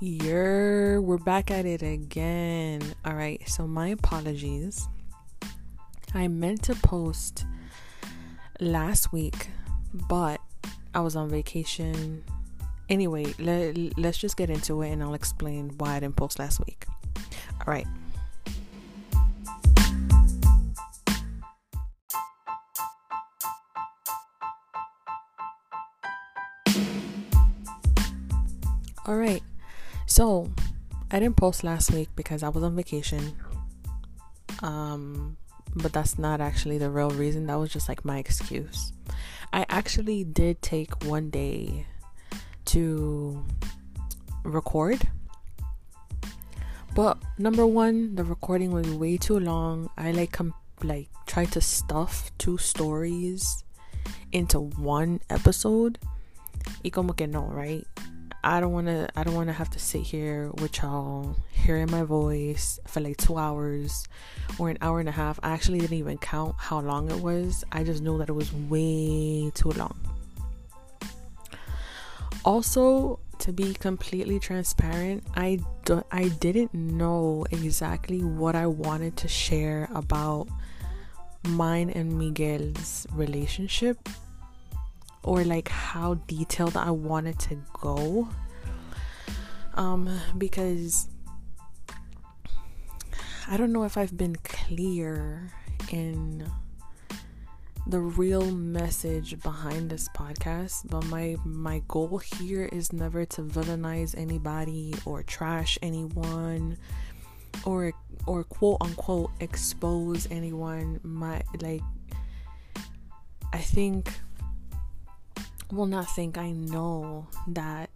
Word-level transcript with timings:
You're 0.00 1.00
we're 1.00 1.18
back 1.18 1.50
at 1.50 1.66
it 1.66 1.82
again. 1.82 2.82
All 3.04 3.14
right, 3.14 3.42
so 3.48 3.66
my 3.66 3.88
apologies. 3.88 4.86
I 6.14 6.28
meant 6.28 6.62
to 6.64 6.76
post 6.76 7.44
last 8.60 9.12
week, 9.12 9.48
but 9.92 10.40
I 10.94 11.00
was 11.00 11.16
on 11.16 11.28
vacation. 11.28 12.22
Anyway, 12.88 13.34
let, 13.40 13.76
let's 13.98 14.18
just 14.18 14.36
get 14.36 14.50
into 14.50 14.82
it 14.82 14.90
and 14.90 15.02
I'll 15.02 15.14
explain 15.14 15.72
why 15.78 15.96
I 15.96 16.00
didn't 16.00 16.14
post 16.14 16.38
last 16.38 16.60
week. 16.64 16.86
All 17.66 17.72
right. 17.72 17.86
All 29.06 29.16
right. 29.16 29.37
I 31.18 31.20
didn't 31.20 31.34
post 31.34 31.64
last 31.64 31.90
week 31.90 32.10
because 32.14 32.44
I 32.44 32.48
was 32.48 32.62
on 32.62 32.76
vacation. 32.76 33.32
Um, 34.62 35.36
but 35.74 35.92
that's 35.92 36.16
not 36.16 36.40
actually 36.40 36.78
the 36.78 36.90
real 36.90 37.10
reason. 37.10 37.48
That 37.48 37.56
was 37.56 37.72
just 37.72 37.88
like 37.88 38.04
my 38.04 38.18
excuse. 38.18 38.92
I 39.52 39.66
actually 39.68 40.22
did 40.22 40.62
take 40.62 41.04
one 41.04 41.28
day 41.28 41.86
to 42.66 43.44
record. 44.44 45.08
But 46.94 47.18
number 47.36 47.66
one, 47.66 48.14
the 48.14 48.22
recording 48.22 48.70
was 48.70 48.88
way 48.88 49.16
too 49.16 49.40
long. 49.40 49.90
I 49.98 50.12
like 50.12 50.30
com- 50.30 50.54
like 50.84 51.08
tried 51.26 51.50
to 51.50 51.60
stuff 51.60 52.30
two 52.38 52.58
stories 52.58 53.64
into 54.30 54.60
one 54.60 55.18
episode. 55.30 55.98
Y 56.84 56.90
como 56.90 57.12
que 57.12 57.26
no, 57.26 57.42
right? 57.42 57.84
I 58.44 58.60
don't 58.60 58.72
want 58.72 58.86
to 58.86 59.08
I 59.16 59.24
don't 59.24 59.34
want 59.34 59.48
to 59.48 59.52
have 59.52 59.70
to 59.70 59.78
sit 59.78 60.02
here 60.02 60.50
with 60.58 60.80
y'all 60.80 61.36
hearing 61.50 61.90
my 61.90 62.02
voice 62.02 62.78
for 62.86 63.00
like 63.00 63.16
2 63.16 63.36
hours 63.36 64.06
or 64.58 64.70
an 64.70 64.78
hour 64.80 65.00
and 65.00 65.08
a 65.08 65.12
half. 65.12 65.40
I 65.42 65.50
actually 65.50 65.80
didn't 65.80 65.98
even 65.98 66.18
count 66.18 66.54
how 66.58 66.80
long 66.80 67.10
it 67.10 67.20
was. 67.20 67.64
I 67.72 67.82
just 67.82 68.02
know 68.02 68.16
that 68.18 68.28
it 68.28 68.32
was 68.32 68.52
way 68.52 69.50
too 69.54 69.70
long. 69.70 69.98
Also, 72.44 73.18
to 73.40 73.52
be 73.52 73.74
completely 73.74 74.38
transparent, 74.38 75.24
I 75.34 75.58
don't. 75.84 76.06
I 76.10 76.28
didn't 76.28 76.74
know 76.74 77.44
exactly 77.50 78.22
what 78.22 78.54
I 78.54 78.66
wanted 78.66 79.16
to 79.18 79.28
share 79.28 79.88
about 79.94 80.48
mine 81.48 81.90
and 81.90 82.18
Miguel's 82.18 83.06
relationship 83.12 84.08
or 85.28 85.44
like 85.44 85.68
how 85.68 86.14
detailed 86.26 86.74
I 86.74 86.90
wanted 86.90 87.38
to 87.40 87.58
go. 87.74 88.30
Um, 89.74 90.08
because 90.38 91.06
I 93.46 93.58
don't 93.58 93.70
know 93.70 93.84
if 93.84 93.98
I've 93.98 94.16
been 94.16 94.36
clear 94.36 95.52
in 95.92 96.50
the 97.86 98.00
real 98.00 98.50
message 98.50 99.38
behind 99.42 99.90
this 99.90 100.08
podcast, 100.16 100.88
but 100.88 101.04
my 101.04 101.36
my 101.44 101.82
goal 101.88 102.16
here 102.16 102.64
is 102.72 102.90
never 102.94 103.26
to 103.26 103.42
villainize 103.42 104.16
anybody 104.16 104.94
or 105.04 105.22
trash 105.22 105.78
anyone 105.82 106.78
or 107.66 107.92
or 108.26 108.44
quote 108.44 108.78
unquote 108.80 109.30
expose 109.40 110.26
anyone. 110.30 111.00
My 111.02 111.42
like 111.60 111.82
I 113.52 113.58
think 113.58 114.10
well 115.70 115.86
not 115.86 116.08
think 116.10 116.38
i 116.38 116.50
know 116.50 117.26
that 117.46 117.90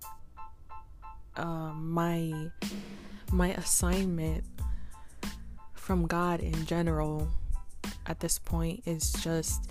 uh, 1.36 1.72
my 1.74 2.32
my 3.32 3.48
assignment 3.54 4.44
from 5.74 6.06
god 6.06 6.40
in 6.40 6.66
general 6.66 7.28
at 8.06 8.20
this 8.20 8.38
point 8.38 8.82
is 8.86 9.12
just 9.24 9.70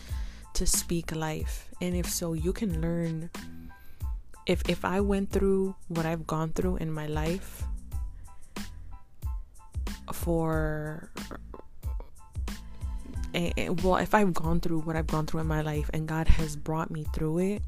to 0.54 0.66
speak 0.66 1.16
life. 1.16 1.70
And 1.82 1.96
if 1.96 2.08
so 2.10 2.34
you 2.34 2.54
can 2.54 2.82
learn 2.82 3.30
if 4.48 4.68
if 4.68 4.84
i 4.84 5.00
went 5.00 5.30
through 5.30 5.76
what 5.88 6.04
i've 6.04 6.26
gone 6.26 6.50
through 6.50 6.76
in 6.78 6.92
my 6.92 7.06
life 7.06 7.62
for 10.12 11.12
well 13.84 13.98
if 13.98 14.16
i've 14.16 14.34
gone 14.34 14.60
through 14.60 14.80
what 14.80 14.96
i've 14.96 15.06
gone 15.06 15.28
through 15.28 15.42
in 15.42 15.48
my 15.48 15.62
life 15.62 15.92
and 15.94 16.08
god 16.08 16.28
has 16.28 16.56
brought 16.56 16.90
me 16.90 17.06
through 17.14 17.38
it 17.38 17.62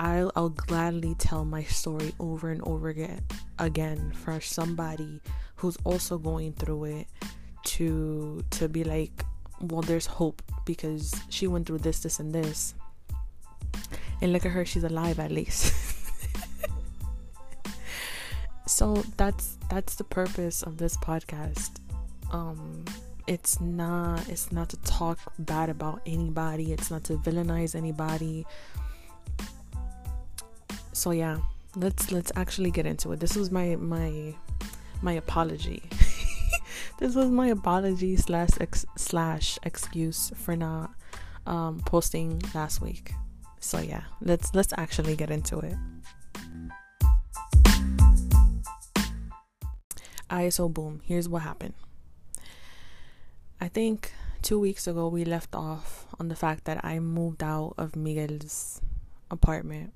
I'll, 0.00 0.32
I'll 0.34 0.48
gladly 0.48 1.14
tell 1.18 1.44
my 1.44 1.62
story 1.64 2.14
over 2.18 2.48
and 2.48 2.62
over 2.62 2.88
again 2.88 3.20
again 3.58 4.12
for 4.12 4.40
somebody 4.40 5.20
who's 5.56 5.76
also 5.84 6.16
going 6.16 6.54
through 6.54 6.84
it 6.84 7.06
to 7.64 8.42
to 8.48 8.66
be 8.66 8.82
like 8.82 9.12
well 9.60 9.82
there's 9.82 10.06
hope 10.06 10.40
because 10.64 11.14
she 11.28 11.46
went 11.46 11.66
through 11.66 11.78
this 11.78 12.00
this 12.00 12.18
and 12.18 12.34
this. 12.34 12.74
And 14.22 14.32
look 14.32 14.46
at 14.46 14.52
her 14.52 14.64
she's 14.64 14.84
alive 14.84 15.20
at 15.20 15.30
least. 15.30 15.74
So 18.66 19.02
that's 19.18 19.58
that's 19.68 19.96
the 19.96 20.04
purpose 20.04 20.62
of 20.62 20.78
this 20.78 20.96
podcast. 20.96 21.80
Um 22.32 22.86
it's 23.26 23.60
not 23.60 24.26
it's 24.28 24.50
not 24.50 24.70
to 24.70 24.78
talk 24.78 25.18
bad 25.40 25.68
about 25.68 26.00
anybody. 26.06 26.72
It's 26.72 26.90
not 26.90 27.04
to 27.04 27.18
villainize 27.18 27.74
anybody 27.74 28.46
so 30.92 31.10
yeah 31.10 31.38
let's 31.76 32.10
let's 32.10 32.32
actually 32.36 32.70
get 32.70 32.86
into 32.86 33.12
it. 33.12 33.20
This 33.20 33.36
was 33.36 33.50
my 33.50 33.76
my 33.76 34.34
my 35.02 35.12
apology. 35.12 35.82
This 36.98 37.14
was 37.14 37.30
my 37.30 37.46
apology 37.46 38.16
slash 38.16 38.50
ex- 38.60 38.84
slash 38.94 39.58
excuse 39.62 40.32
for 40.36 40.54
not 40.54 40.90
um, 41.46 41.80
posting 41.86 42.42
last 42.54 42.82
week. 42.82 43.12
So 43.58 43.78
yeah 43.78 44.02
let's 44.20 44.54
let's 44.54 44.74
actually 44.76 45.16
get 45.16 45.30
into 45.30 45.58
it. 45.60 45.76
ISO 50.28 50.72
boom 50.72 51.00
here's 51.04 51.28
what 51.28 51.42
happened. 51.42 51.74
I 53.60 53.68
think 53.68 54.12
two 54.42 54.58
weeks 54.58 54.86
ago 54.86 55.08
we 55.08 55.24
left 55.24 55.54
off 55.54 56.06
on 56.18 56.28
the 56.28 56.36
fact 56.36 56.64
that 56.64 56.82
i 56.82 56.98
moved 56.98 57.42
out 57.42 57.74
of 57.76 57.94
miguel's 57.94 58.80
apartment 59.30 59.92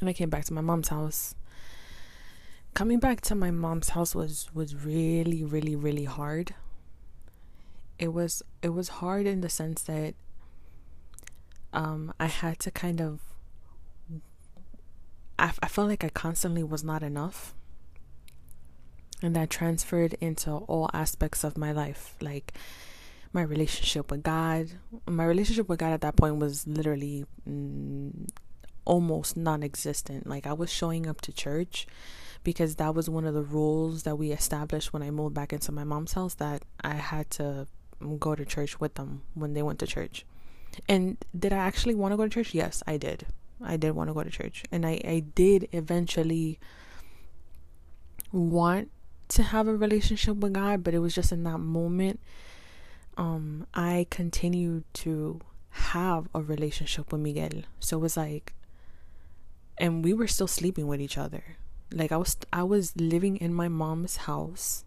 and 0.00 0.08
I 0.08 0.12
came 0.12 0.30
back 0.30 0.44
to 0.46 0.52
my 0.52 0.60
mom's 0.60 0.88
house. 0.88 1.34
Coming 2.74 2.98
back 2.98 3.20
to 3.22 3.34
my 3.34 3.50
mom's 3.50 3.90
house 3.90 4.14
was 4.14 4.50
was 4.54 4.74
really 4.74 5.42
really 5.42 5.74
really 5.74 6.04
hard. 6.04 6.54
It 7.98 8.12
was 8.12 8.42
it 8.62 8.70
was 8.70 8.88
hard 8.88 9.26
in 9.26 9.40
the 9.40 9.48
sense 9.48 9.82
that 9.82 10.14
um 11.72 12.12
I 12.20 12.26
had 12.26 12.58
to 12.60 12.70
kind 12.70 13.00
of 13.00 13.20
I, 15.38 15.52
I 15.62 15.68
felt 15.68 15.88
like 15.88 16.04
I 16.04 16.08
constantly 16.08 16.62
was 16.62 16.84
not 16.84 17.02
enough. 17.02 17.54
And 19.22 19.34
that 19.34 19.48
transferred 19.48 20.14
into 20.20 20.50
all 20.50 20.90
aspects 20.92 21.42
of 21.42 21.56
my 21.56 21.72
life, 21.72 22.14
like 22.20 22.52
my 23.32 23.40
relationship 23.42 24.10
with 24.10 24.22
God. 24.22 24.72
My 25.06 25.24
relationship 25.24 25.68
with 25.68 25.78
God 25.78 25.92
at 25.92 26.02
that 26.02 26.16
point 26.16 26.36
was 26.36 26.66
literally 26.66 27.24
mm, 27.48 28.28
almost 28.86 29.36
non 29.36 29.62
existent. 29.62 30.26
Like 30.26 30.46
I 30.46 30.54
was 30.54 30.72
showing 30.72 31.06
up 31.06 31.20
to 31.22 31.32
church 31.32 31.86
because 32.42 32.76
that 32.76 32.94
was 32.94 33.10
one 33.10 33.26
of 33.26 33.34
the 33.34 33.42
rules 33.42 34.04
that 34.04 34.16
we 34.16 34.30
established 34.32 34.92
when 34.92 35.02
I 35.02 35.10
moved 35.10 35.34
back 35.34 35.52
into 35.52 35.72
my 35.72 35.84
mom's 35.84 36.14
house 36.14 36.34
that 36.34 36.62
I 36.82 36.94
had 36.94 37.28
to 37.32 37.66
go 38.18 38.34
to 38.34 38.44
church 38.44 38.80
with 38.80 38.94
them 38.94 39.22
when 39.34 39.52
they 39.52 39.62
went 39.62 39.80
to 39.80 39.86
church. 39.86 40.24
And 40.88 41.16
did 41.38 41.52
I 41.52 41.58
actually 41.58 41.94
want 41.94 42.12
to 42.12 42.16
go 42.16 42.24
to 42.24 42.30
church? 42.30 42.54
Yes, 42.54 42.82
I 42.86 42.96
did. 42.96 43.26
I 43.62 43.76
did 43.76 43.92
want 43.92 44.08
to 44.08 44.14
go 44.14 44.22
to 44.22 44.30
church. 44.30 44.64
And 44.70 44.86
I, 44.86 45.00
I 45.04 45.24
did 45.34 45.68
eventually 45.72 46.58
want 48.32 48.90
to 49.28 49.42
have 49.42 49.66
a 49.66 49.76
relationship 49.76 50.36
with 50.36 50.52
God, 50.52 50.84
but 50.84 50.94
it 50.94 51.00
was 51.00 51.14
just 51.14 51.32
in 51.32 51.42
that 51.44 51.58
moment 51.58 52.20
um 53.16 53.66
I 53.74 54.06
continued 54.10 54.84
to 54.92 55.40
have 55.70 56.28
a 56.34 56.40
relationship 56.40 57.12
with 57.12 57.20
Miguel. 57.20 57.62
So 57.80 57.98
it 57.98 58.00
was 58.00 58.16
like 58.16 58.54
and 59.78 60.04
we 60.04 60.12
were 60.12 60.26
still 60.26 60.46
sleeping 60.46 60.86
with 60.86 61.00
each 61.00 61.18
other. 61.18 61.56
Like 61.92 62.12
I 62.12 62.16
was 62.16 62.36
I 62.52 62.62
was 62.62 62.96
living 62.96 63.36
in 63.36 63.54
my 63.54 63.68
mom's 63.68 64.16
house, 64.28 64.84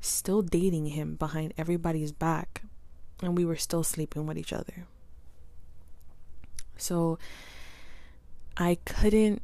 still 0.00 0.42
dating 0.42 0.86
him 0.86 1.16
behind 1.16 1.54
everybody's 1.58 2.12
back, 2.12 2.62
and 3.22 3.36
we 3.36 3.44
were 3.44 3.56
still 3.56 3.82
sleeping 3.82 4.26
with 4.26 4.38
each 4.38 4.52
other. 4.52 4.86
So 6.76 7.18
I 8.56 8.78
couldn't 8.84 9.42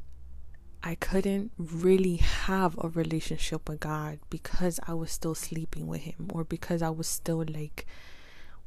I 0.83 0.95
couldn't 0.95 1.51
really 1.57 2.17
have 2.17 2.77
a 2.77 2.89
relationship 2.89 3.69
with 3.69 3.79
God 3.79 4.19
because 4.29 4.79
I 4.85 4.93
was 4.93 5.11
still 5.11 5.35
sleeping 5.35 5.87
with 5.87 6.01
him 6.01 6.29
or 6.33 6.43
because 6.43 6.81
I 6.81 6.89
was 6.89 7.07
still 7.07 7.43
like 7.47 7.85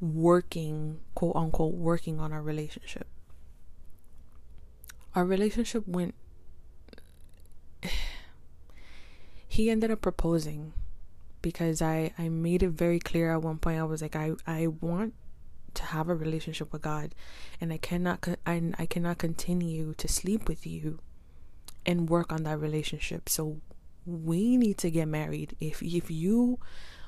working 0.00 1.00
quote 1.14 1.36
unquote 1.36 1.74
working 1.74 2.18
on 2.20 2.32
our 2.32 2.42
relationship 2.42 3.06
our 5.16 5.24
relationship 5.24 5.88
went 5.88 6.14
he 9.48 9.68
ended 9.70 9.90
up 9.90 10.00
proposing 10.00 10.72
because 11.42 11.82
I 11.82 12.12
I 12.18 12.28
made 12.28 12.62
it 12.62 12.70
very 12.70 13.00
clear 13.00 13.32
at 13.32 13.42
one 13.42 13.58
point 13.58 13.80
I 13.80 13.84
was 13.84 14.02
like 14.02 14.14
I 14.14 14.34
I 14.46 14.68
want 14.68 15.14
to 15.74 15.82
have 15.84 16.08
a 16.08 16.14
relationship 16.14 16.72
with 16.72 16.82
God 16.82 17.14
and 17.60 17.72
I 17.72 17.78
cannot 17.78 18.26
I, 18.46 18.72
I 18.78 18.86
cannot 18.86 19.18
continue 19.18 19.94
to 19.94 20.08
sleep 20.08 20.48
with 20.48 20.66
you 20.66 21.00
and 21.84 22.10
work 22.10 22.32
on 22.32 22.42
that 22.42 22.58
relationship. 22.58 23.28
So 23.28 23.60
we 24.04 24.56
need 24.56 24.78
to 24.78 24.90
get 24.90 25.06
married. 25.06 25.56
If 25.60 25.82
if 25.82 26.10
you 26.10 26.58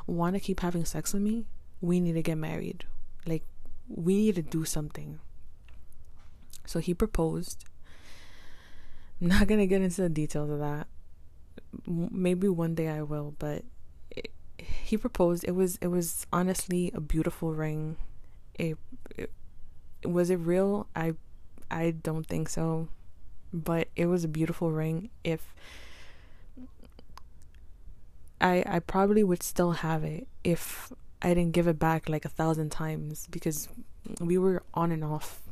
want 0.07 0.37
to 0.37 0.41
keep 0.41 0.61
having 0.61 0.85
sex 0.85 1.13
with 1.13 1.23
me, 1.23 1.47
we 1.81 2.01
need 2.01 2.15
to 2.15 2.23
get 2.23 2.39
married. 2.39 2.85
Like 3.27 3.45
we 3.89 4.17
need 4.17 4.37
to 4.37 4.43
do 4.43 4.65
something. 4.65 5.19
So 6.65 6.79
he 6.79 6.95
proposed. 6.95 7.65
I'm 9.21 9.29
not 9.29 9.47
gonna 9.47 9.67
get 9.67 9.83
into 9.83 10.03
the 10.03 10.09
details 10.09 10.51
of 10.51 10.59
that. 10.61 10.87
Maybe 11.87 12.49
one 12.49 12.75
day 12.75 12.89
I 12.89 13.03
will, 13.03 13.35
but 13.39 13.65
it, 14.11 14.31
he 14.59 14.97
proposed. 14.97 15.45
It 15.45 15.53
was 15.53 15.77
it 15.81 15.89
was 15.89 16.27
honestly 16.33 16.91
a 16.95 17.01
beautiful 17.01 17.53
ring. 17.53 17.97
It, 18.55 18.79
it 19.17 19.31
was 20.05 20.31
it 20.31 20.37
real? 20.37 20.87
I 20.95 21.15
I 21.71 21.91
don't 21.91 22.27
think 22.27 22.49
so, 22.49 22.89
but 23.53 23.89
it 23.97 24.07
was 24.07 24.25
a 24.25 24.29
beautiful 24.29 24.71
ring. 24.71 25.11
If 25.25 25.55
I 28.41 28.63
I 28.67 28.79
probably 28.79 29.25
would 29.25 29.43
still 29.43 29.73
have 29.73 30.05
it 30.05 30.29
if 30.45 30.93
I 31.21 31.35
didn't 31.35 31.53
give 31.53 31.67
it 31.67 31.79
back 31.79 32.09
like 32.09 32.25
a 32.25 32.29
thousand 32.29 32.71
times 32.71 33.27
because 33.31 33.69
we 34.21 34.39
were 34.39 34.63
on 34.75 34.93
and 34.93 35.05
off 35.05 35.43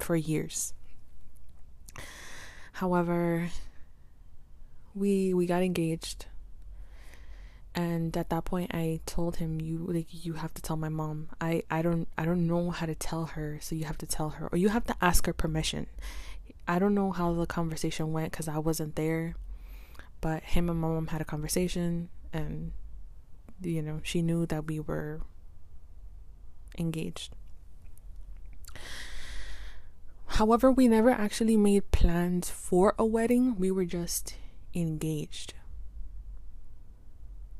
for 0.00 0.16
years. 0.16 0.74
However, 2.74 3.50
we 4.94 5.32
we 5.32 5.46
got 5.46 5.62
engaged 5.62 6.26
and 7.74 8.16
at 8.16 8.30
that 8.30 8.44
point 8.44 8.70
I 8.72 9.00
told 9.06 9.36
him 9.36 9.60
you 9.60 9.78
like 9.78 10.06
you 10.10 10.34
have 10.34 10.54
to 10.54 10.62
tell 10.62 10.76
my 10.76 10.88
mom. 10.88 11.28
I 11.40 11.62
I 11.70 11.82
don't 11.82 12.08
I 12.16 12.24
don't 12.24 12.46
know 12.46 12.70
how 12.70 12.86
to 12.86 12.94
tell 12.94 13.26
her, 13.26 13.58
so 13.60 13.74
you 13.74 13.84
have 13.84 13.98
to 13.98 14.06
tell 14.06 14.30
her 14.30 14.48
or 14.50 14.58
you 14.58 14.68
have 14.68 14.84
to 14.84 14.96
ask 15.00 15.26
her 15.26 15.32
permission. 15.32 15.86
I 16.66 16.78
don't 16.78 16.94
know 16.94 17.12
how 17.12 17.32
the 17.32 17.46
conversation 17.46 18.12
went 18.12 18.32
cuz 18.32 18.48
I 18.48 18.58
wasn't 18.58 18.96
there. 18.96 19.34
But 20.20 20.42
him 20.42 20.70
and 20.70 20.80
my 20.80 20.88
mom 20.88 21.08
had 21.08 21.20
a 21.20 21.24
conversation 21.24 22.08
and 22.32 22.72
you 23.60 23.82
know, 23.82 24.00
she 24.02 24.22
knew 24.22 24.46
that 24.46 24.66
we 24.66 24.80
were 24.80 25.20
engaged. 26.78 27.34
However, 30.34 30.72
we 30.72 30.88
never 30.88 31.10
actually 31.10 31.56
made 31.56 31.92
plans 31.92 32.50
for 32.50 32.96
a 32.98 33.06
wedding. 33.06 33.54
We 33.54 33.70
were 33.70 33.84
just 33.84 34.34
engaged. 34.74 35.54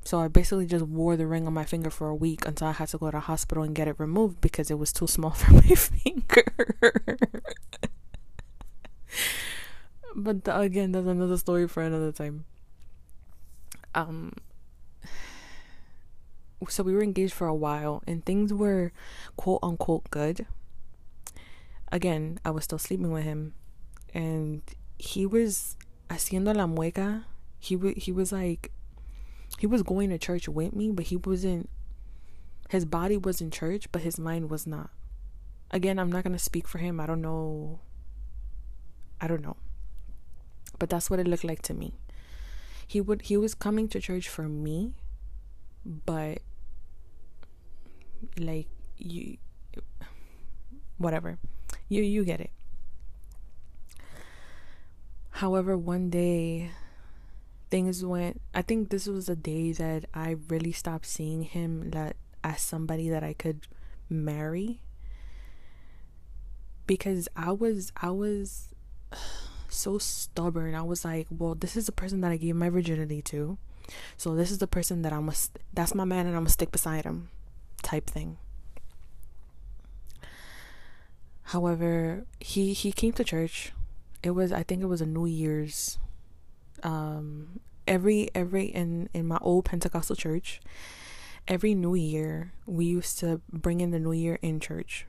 So 0.05 0.19
I 0.19 0.27
basically 0.27 0.67
just 0.67 0.85
wore 0.85 1.17
the 1.17 1.29
ring 1.29 1.47
on 1.47 1.55
my 1.55 1.65
finger 1.65 1.89
for 1.89 2.09
a 2.09 2.17
week 2.17 2.45
until 2.49 2.67
I 2.67 2.73
had 2.73 2.89
to 2.89 2.99
go 2.99 3.07
to 3.07 3.13
the 3.13 3.21
hospital 3.21 3.63
and 3.63 3.77
get 3.77 3.87
it 3.87 3.95
removed 3.99 4.41
because 4.41 4.73
it 4.73 4.79
was 4.79 4.93
too 4.93 5.07
small 5.07 5.31
for 5.39 5.53
my 5.53 5.61
finger. 5.63 6.45
but 10.17 10.43
the, 10.43 10.59
again, 10.59 10.91
that's 10.91 11.07
another 11.07 11.39
story 11.39 11.69
for 11.69 11.81
another 11.81 12.11
time. 12.11 12.45
Um 13.95 14.33
so 16.69 16.83
we 16.83 16.93
were 16.93 17.05
engaged 17.05 17.35
for 17.35 17.47
a 17.47 17.55
while 17.55 18.03
and 18.07 18.25
things 18.25 18.53
were 18.53 18.91
quote 19.37 19.61
unquote 19.63 20.11
good. 20.11 20.47
Again, 21.95 22.41
I 22.45 22.51
was 22.51 22.65
still 22.65 22.79
sleeping 22.81 23.13
with 23.13 23.23
him 23.23 23.55
and 24.13 24.63
he 24.99 25.27
was 25.27 25.77
haciendo 26.11 26.53
la 26.53 26.67
mueca. 26.67 27.23
He 27.61 27.77
w- 27.77 27.95
he 27.97 28.11
was 28.11 28.33
like 28.33 28.73
he 29.61 29.69
was 29.69 29.85
going 29.85 30.11
to 30.11 30.19
church 30.19 30.49
with 30.49 30.75
me, 30.75 30.91
but 30.91 31.07
he 31.07 31.17
wasn't 31.17 31.71
his 32.69 32.85
body 32.85 33.17
was 33.17 33.41
in 33.41 33.53
church, 33.53 33.93
but 33.93 34.03
his 34.03 34.19
mind 34.19 34.51
was 34.51 34.67
not. 34.67 34.91
Again, 35.71 36.01
I'm 36.01 36.11
not 36.11 36.25
to 36.25 36.37
speak 36.37 36.67
for 36.67 36.79
him. 36.79 36.99
I 36.99 37.07
don't 37.07 37.23
know 37.23 37.79
I 39.21 39.29
don't 39.29 39.43
know. 39.43 39.57
But 40.81 40.91
that's 40.91 41.09
what 41.09 41.21
it 41.21 41.29
looked 41.29 41.45
like 41.45 41.63
to 41.63 41.75
me. 41.75 41.95
He 42.89 43.01
would 43.01 43.23
he 43.23 43.37
was 43.37 43.55
coming 43.55 43.87
to 43.91 44.01
church 44.01 44.29
for 44.29 44.49
me, 44.49 44.95
but 45.87 46.39
like 48.37 48.67
you 48.99 49.37
whatever 50.99 51.39
you 51.89 52.03
you 52.03 52.25
get 52.25 52.41
it. 52.41 52.51
However 55.31 55.77
one 55.77 56.11
day 56.11 56.71
things 57.75 58.05
went 58.05 58.41
i 58.55 58.63
think 58.63 58.89
this 58.89 59.09
was 59.09 59.27
the 59.27 59.35
day 59.35 59.73
that 59.73 60.05
i 60.15 60.37
really 60.49 60.71
stopped 60.71 61.05
seeing 61.05 61.43
him 61.43 61.91
that 61.91 62.15
as 62.45 62.63
somebody 62.63 63.09
that 63.09 63.25
i 63.25 63.33
could 63.33 63.67
marry. 64.09 64.81
Because 66.87 67.29
i 67.35 67.51
was 67.51 67.91
i 68.01 68.11
was 68.11 68.69
so 69.69 69.99
stubborn. 69.99 70.77
I 70.77 70.83
was 70.83 71.05
like 71.05 71.27
well 71.31 71.57
this 71.57 71.77
is 71.77 71.87
the 71.87 71.93
person 71.93 72.21
that 72.21 72.31
i 72.31 72.37
gave 72.37 72.55
my 72.55 72.69
virginity 72.69 73.23
to. 73.23 73.59
So 74.17 74.37
this 74.37 74.51
is 74.51 74.59
the 74.59 74.69
person 74.69 75.03
that 75.03 75.13
i'm 75.13 75.29
a, 75.29 75.35
that's 75.73 75.95
my 75.95 76.05
man 76.05 76.27
and 76.27 76.37
i'm 76.37 76.43
gonna 76.43 76.51
stick 76.51 76.71
beside 76.71 77.05
him 77.05 77.31
type 77.83 78.09
thing. 78.09 78.39
However, 81.45 82.25
he 82.41 82.73
he 82.73 82.93
came 82.93 83.13
to 83.15 83.25
church. 83.25 83.73
It 84.23 84.31
was 84.31 84.53
I 84.53 84.63
think 84.63 84.83
it 84.83 84.87
was 84.87 85.01
a 85.01 85.07
New 85.07 85.27
Year's 85.27 85.99
um 86.83 87.61
every 87.87 88.31
every 88.35 88.65
in 88.65 89.09
in 89.13 89.27
my 89.27 89.39
old 89.41 89.65
Pentecostal 89.67 90.17
church, 90.17 90.61
every 91.47 91.75
new 91.75 91.95
year 91.95 92.53
we 92.67 92.85
used 92.87 93.19
to 93.21 93.41
bring 93.53 93.81
in 93.81 93.91
the 93.91 94.01
new 94.01 94.13
year 94.13 94.39
in 94.43 94.61
church. 94.61 95.07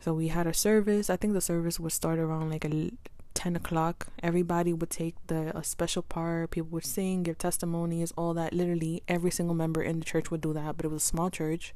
So 0.00 0.14
we 0.14 0.28
had 0.28 0.46
a 0.46 0.54
service. 0.54 1.10
I 1.10 1.16
think 1.16 1.32
the 1.32 1.40
service 1.40 1.80
would 1.80 1.92
start 1.92 2.18
around 2.18 2.50
like 2.50 2.64
a 2.64 2.92
10 3.34 3.56
o'clock. 3.56 4.06
Everybody 4.22 4.72
would 4.72 4.90
take 4.90 5.14
the 5.26 5.56
a 5.56 5.64
special 5.64 6.02
part. 6.02 6.52
People 6.52 6.70
would 6.70 6.84
sing, 6.84 7.22
give 7.24 7.38
testimonies, 7.38 8.12
all 8.16 8.34
that. 8.34 8.52
Literally, 8.52 9.02
every 9.08 9.30
single 9.30 9.54
member 9.54 9.82
in 9.82 9.98
the 9.98 10.04
church 10.04 10.30
would 10.30 10.40
do 10.40 10.52
that, 10.52 10.76
but 10.76 10.86
it 10.86 10.90
was 10.90 11.02
a 11.02 11.06
small 11.06 11.30
church. 11.30 11.74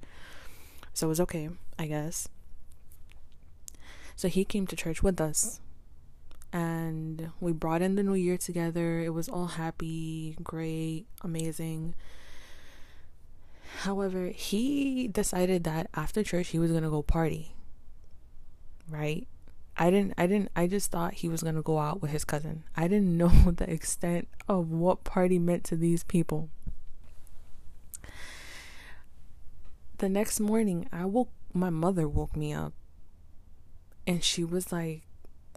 So 0.95 1.07
it 1.07 1.09
was 1.09 1.21
okay, 1.21 1.51
I 1.79 1.87
guess. 1.87 2.29
So 4.21 4.29
he 4.29 4.45
came 4.45 4.67
to 4.67 4.77
church 4.77 5.03
with 5.03 5.19
us. 5.19 5.63
And 6.53 7.31
we 7.41 7.53
brought 7.53 7.81
in 7.81 7.95
the 7.95 8.03
new 8.03 8.13
year 8.13 8.37
together. 8.37 9.01
It 9.01 9.15
was 9.15 9.31
all 9.31 9.47
happy, 9.47 10.37
great, 10.43 11.07
amazing. 11.23 11.95
However, 13.79 14.27
he 14.27 15.09
decided 15.09 15.65
that 15.65 15.89
after 15.95 16.23
church 16.23 16.49
he 16.49 16.59
was 16.59 16.71
going 16.71 16.83
to 16.83 16.91
go 16.91 17.01
party. 17.01 17.55
Right? 18.91 19.27
I 19.79 19.91
didn't 19.91 20.13
I 20.19 20.27
didn't 20.27 20.51
I 20.55 20.67
just 20.67 20.91
thought 20.91 21.15
he 21.15 21.31
was 21.31 21.43
going 21.43 21.55
to 21.55 21.63
go 21.63 21.79
out 21.79 22.03
with 22.03 22.11
his 22.11 22.27
cousin. 22.27 22.65
I 22.77 22.89
didn't 22.89 23.17
know 23.23 23.31
the 23.31 23.73
extent 23.73 24.29
of 24.47 24.71
what 24.71 25.03
party 25.03 25.39
meant 25.39 25.65
to 25.65 25.77
these 25.77 26.05
people. 26.05 26.51
The 29.97 30.11
next 30.11 30.41
morning, 30.41 30.87
I 30.93 31.07
woke 31.07 31.31
my 31.55 31.71
mother 31.71 32.07
woke 32.07 32.37
me 32.37 32.53
up 32.53 32.75
and 34.11 34.25
she 34.25 34.43
was 34.43 34.73
like 34.73 35.03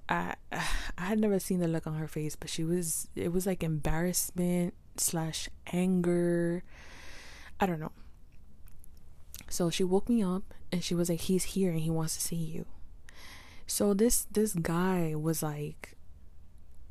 I 0.08 0.36
I 0.52 1.06
had 1.10 1.20
never 1.20 1.40
seen 1.40 1.60
the 1.60 1.68
look 1.68 1.88
on 1.88 1.96
her 1.96 2.08
face, 2.08 2.36
but 2.36 2.52
she 2.52 2.64
was 2.64 3.08
it 3.16 3.34
was 3.34 3.48
like 3.48 3.64
embarrassment 3.64 4.76
slash 4.96 5.50
anger. 5.72 6.64
I 7.60 7.66
don't 7.66 7.80
know. 7.80 7.92
So 9.50 9.72
she 9.72 9.84
woke 9.84 10.08
me 10.08 10.24
up 10.24 10.54
and 10.72 10.84
she 10.84 10.94
was 10.94 11.10
like, 11.10 11.22
He's 11.22 11.56
here 11.56 11.72
and 11.72 11.80
he 11.80 11.90
wants 11.90 12.14
to 12.16 12.22
see 12.22 12.36
you. 12.36 12.66
So 13.66 13.96
this 13.96 14.28
this 14.32 14.54
guy 14.54 15.16
was 15.16 15.42
like 15.42 15.98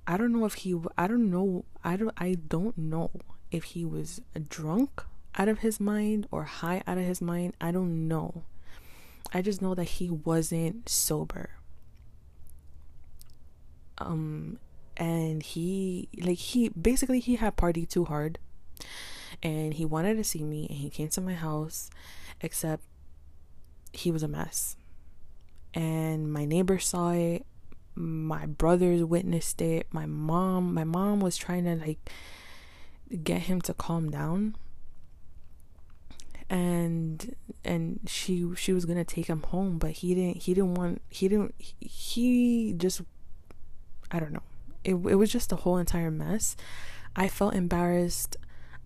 I 0.04 0.16
don't 0.16 0.33
know 0.33 0.45
if 0.47 0.54
he 0.54 0.76
I 0.99 1.07
don't 1.07 1.31
know 1.31 1.64
I 1.85 1.95
don't 1.95 2.14
I 2.19 2.35
don't 2.35 2.76
know 2.76 3.12
if 3.52 3.64
he 3.64 3.85
was 3.85 4.21
drunk 4.49 5.04
out 5.38 5.47
of 5.47 5.61
his 5.61 5.78
mind 5.78 6.26
or 6.33 6.42
high 6.42 6.83
out 6.88 6.99
of 6.99 7.04
his 7.04 7.23
mind. 7.23 7.54
I 7.61 7.71
don't 7.71 8.09
know. 8.09 8.42
I 9.32 9.42
just 9.42 9.62
know 9.62 9.74
that 9.74 9.84
he 9.84 10.10
wasn't 10.10 10.88
sober. 10.88 11.50
Um 13.98 14.58
and 14.96 15.42
he 15.42 16.08
like 16.20 16.38
he 16.38 16.68
basically 16.70 17.20
he 17.20 17.36
had 17.36 17.56
partied 17.56 17.88
too 17.88 18.04
hard. 18.04 18.38
And 19.42 19.74
he 19.74 19.84
wanted 19.84 20.16
to 20.16 20.24
see 20.24 20.44
me 20.44 20.66
and 20.68 20.78
he 20.78 20.90
came 20.90 21.08
to 21.08 21.20
my 21.20 21.34
house 21.34 21.90
except 22.40 22.82
he 23.92 24.10
was 24.10 24.22
a 24.22 24.28
mess. 24.28 24.76
And 25.74 26.32
my 26.32 26.44
neighbor 26.44 26.78
saw 26.78 27.12
it. 27.12 27.46
My 27.94 28.46
brothers 28.46 29.02
witnessed 29.04 29.60
it. 29.62 29.86
My 29.90 30.06
mom 30.06 30.74
my 30.74 30.84
mom 30.84 31.20
was 31.20 31.36
trying 31.36 31.64
to 31.64 31.76
like 31.76 32.10
get 33.24 33.42
him 33.42 33.60
to 33.62 33.74
calm 33.74 34.10
down 34.10 34.56
and 36.52 37.35
and 37.64 37.99
she 38.06 38.47
she 38.56 38.73
was 38.73 38.85
gonna 38.85 39.04
take 39.04 39.26
him 39.26 39.42
home 39.44 39.78
but 39.78 39.90
he 39.90 40.14
didn't 40.14 40.42
he 40.42 40.52
didn't 40.52 40.75
want 40.75 41.00
he 41.09 41.26
didn't 41.26 41.54
he 41.80 42.75
just 42.76 43.00
i 44.11 44.21
don't 44.21 44.32
know 44.32 44.42
it, 44.85 44.92
it 44.92 45.14
was 45.14 45.32
just 45.32 45.50
a 45.50 45.56
whole 45.56 45.78
entire 45.78 46.11
mess 46.11 46.54
I 47.14 47.28
felt 47.28 47.54
embarrassed. 47.54 48.37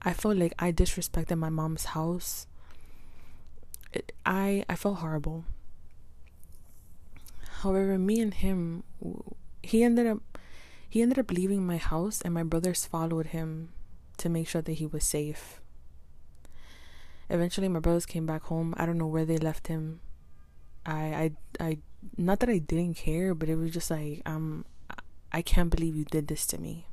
I 0.03 0.13
felt 0.13 0.37
like 0.37 0.55
I 0.59 0.73
disrespected 0.73 1.39
my 1.39 1.49
mom's 1.49 1.97
house. 1.97 2.47
It, 3.93 4.13
I 4.25 4.65
I 4.69 4.75
felt 4.75 4.99
horrible. 4.99 5.45
However, 7.63 7.99
me 7.99 8.21
and 8.21 8.35
him, 8.35 8.83
he 9.63 9.83
ended 9.83 10.07
up 10.07 10.21
he 10.89 11.03
ended 11.03 11.19
up 11.19 11.31
leaving 11.31 11.67
my 11.67 11.77
house, 11.79 12.21
and 12.21 12.35
my 12.35 12.43
brothers 12.43 12.85
followed 12.85 13.29
him 13.29 13.71
to 14.19 14.29
make 14.29 14.49
sure 14.49 14.63
that 14.63 14.73
he 14.73 14.87
was 14.87 15.05
safe. 15.05 15.61
Eventually, 17.29 17.69
my 17.69 17.81
brothers 17.81 18.07
came 18.07 18.27
back 18.27 18.45
home. 18.45 18.75
I 18.77 18.87
don't 18.87 18.99
know 18.99 19.07
where 19.07 19.25
they 19.25 19.39
left 19.39 19.67
him. 19.67 20.01
I 20.85 21.33
I 21.61 21.65
I 21.69 21.79
not 22.17 22.41
that 22.41 22.49
I 22.49 22.59
didn't 22.59 22.97
care, 22.97 23.35
but 23.35 23.49
it 23.49 23.57
was 23.57 23.73
just 23.73 23.91
like 23.91 24.23
um 24.27 24.65
I 25.33 25.43
can't 25.43 25.71
believe 25.71 25.97
you 25.97 26.05
did 26.05 26.29
this 26.29 26.47
to 26.47 26.59
me. 26.59 26.87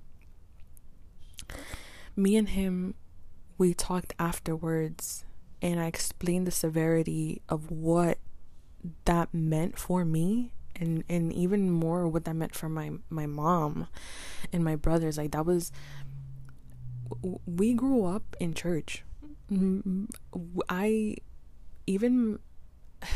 Me 2.15 2.35
and 2.35 2.49
him 2.49 2.95
we 3.57 3.73
talked 3.73 4.13
afterwards 4.19 5.25
and 5.61 5.79
I 5.79 5.85
explained 5.85 6.47
the 6.47 6.51
severity 6.51 7.41
of 7.47 7.71
what 7.71 8.17
that 9.05 9.33
meant 9.33 9.77
for 9.77 10.03
me 10.03 10.51
and 10.75 11.03
and 11.07 11.31
even 11.31 11.69
more 11.69 12.07
what 12.07 12.25
that 12.25 12.35
meant 12.35 12.55
for 12.55 12.67
my 12.67 12.91
my 13.09 13.25
mom 13.25 13.87
and 14.51 14.63
my 14.63 14.75
brothers 14.75 15.17
like 15.17 15.31
that 15.31 15.45
was 15.45 15.71
we 17.45 17.73
grew 17.73 18.05
up 18.05 18.35
in 18.39 18.53
church 18.53 19.03
Mm, 19.53 20.07
i 20.67 21.15
even 21.85 22.39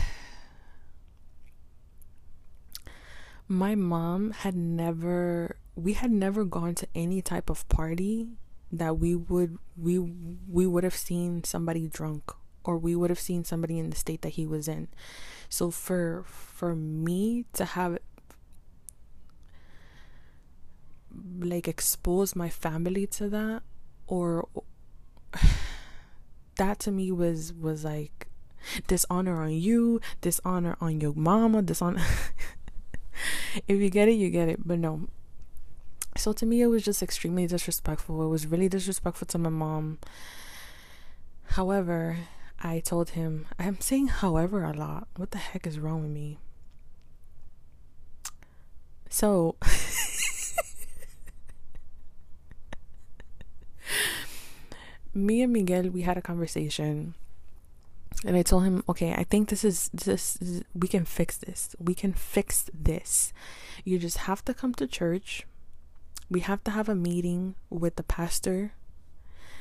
my 3.48 3.74
mom 3.74 4.32
had 4.32 4.56
never 4.56 5.58
we 5.76 5.94
had 5.94 6.12
never 6.12 6.46
gone 6.46 6.76
to 6.76 6.88
any 6.94 7.24
type 7.24 7.50
of 7.50 7.68
party 7.70 8.28
that 8.72 9.00
we 9.00 9.16
would 9.16 9.58
we 9.78 9.98
we 9.98 10.68
would 10.68 10.84
have 10.84 10.96
seen 10.96 11.44
somebody 11.44 11.88
drunk 11.88 12.32
or 12.64 12.78
we 12.78 12.96
would 12.96 13.10
have 13.10 13.20
seen 13.20 13.44
somebody 13.44 13.80
in 13.80 13.90
the 13.90 13.96
state 13.96 14.22
that 14.22 14.34
he 14.34 14.46
was 14.46 14.68
in. 14.68 14.90
So 15.50 15.72
for 15.72 16.24
for 16.28 16.76
me 16.76 17.46
to 17.54 17.64
have 17.64 17.98
like 21.40 21.68
expose 21.68 22.36
my 22.36 22.50
family 22.50 23.08
to 23.08 23.30
that 23.30 23.64
or 24.06 24.48
that 26.58 26.80
to 26.80 26.92
me 26.92 27.12
was 27.12 27.54
was 27.54 27.84
like 27.84 28.28
dishonor 28.88 29.42
on 29.42 29.52
you 29.52 30.02
dishonor 30.22 30.76
on 30.82 31.00
your 31.00 31.14
mama 31.16 31.62
dishonor 31.62 32.04
if 33.68 33.80
you 33.80 33.90
get 33.90 34.08
it, 34.08 34.14
you 34.14 34.30
get 34.30 34.50
it. 34.50 34.68
But 34.68 34.80
no. 34.80 35.08
So 36.16 36.34
to 36.34 36.46
me, 36.46 36.62
it 36.62 36.68
was 36.68 36.84
just 36.84 37.04
extremely 37.04 37.48
disrespectful. 37.48 38.24
It 38.24 38.30
was 38.30 38.48
really 38.48 38.70
disrespectful 38.70 39.28
to 39.28 39.38
my 39.38 39.50
mom. 39.50 40.00
However, 41.52 42.18
I 42.60 42.80
told 42.80 43.12
him, 43.12 43.46
I'm 43.60 43.80
saying 43.80 44.08
however 44.08 44.64
a 44.64 44.74
lot. 44.74 45.08
What 45.16 45.32
the 45.32 45.38
heck 45.38 45.68
is 45.68 45.80
wrong 45.80 46.02
with 46.02 46.12
me? 46.12 46.40
So. 49.10 49.56
me 55.18 55.42
and 55.42 55.52
Miguel, 55.52 55.90
we 55.90 56.04
had 56.04 56.18
a 56.18 56.22
conversation 56.22 57.16
and 58.26 58.36
I 58.36 58.42
told 58.42 58.64
him, 58.64 58.84
okay, 58.90 59.14
I 59.14 59.24
think 59.24 59.50
this 59.50 59.64
is 59.64 59.90
this 59.94 60.38
is, 60.42 60.64
we 60.74 60.88
can 60.88 61.06
fix 61.06 61.38
this. 61.38 61.76
We 61.80 61.94
can 61.94 62.14
fix 62.14 62.70
this. 62.74 63.32
You 63.84 64.00
just 64.00 64.20
have 64.20 64.44
to 64.46 64.54
come 64.54 64.74
to 64.76 64.88
church. 64.88 65.46
We 66.30 66.42
have 66.42 66.64
to 66.66 66.72
have 66.72 66.90
a 66.90 66.96
meeting 66.96 67.56
with 67.70 67.96
the 67.96 68.04
pastor 68.04 68.74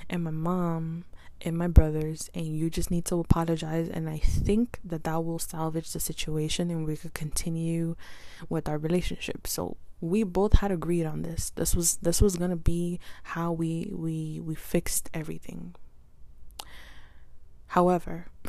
and 0.08 0.24
my 0.24 0.30
mom 0.30 1.04
and 1.42 1.56
my 1.56 1.66
brothers 1.68 2.30
and 2.34 2.46
you 2.46 2.70
just 2.70 2.90
need 2.90 3.04
to 3.04 3.20
apologize 3.20 3.88
and 3.88 4.08
I 4.08 4.18
think 4.18 4.78
that 4.84 5.04
that 5.04 5.24
will 5.24 5.38
salvage 5.38 5.92
the 5.92 6.00
situation 6.00 6.70
and 6.70 6.86
we 6.86 6.96
could 6.96 7.14
continue 7.14 7.96
with 8.48 8.68
our 8.68 8.78
relationship. 8.78 9.46
So 9.46 9.76
we 10.00 10.22
both 10.22 10.54
had 10.54 10.70
agreed 10.70 11.04
on 11.06 11.22
this. 11.22 11.50
This 11.50 11.74
was 11.74 11.96
this 11.96 12.20
was 12.20 12.36
going 12.36 12.50
to 12.50 12.56
be 12.56 13.00
how 13.22 13.52
we 13.52 13.90
we 13.92 14.40
we 14.40 14.54
fixed 14.54 15.10
everything. 15.12 15.74
However, 17.68 18.26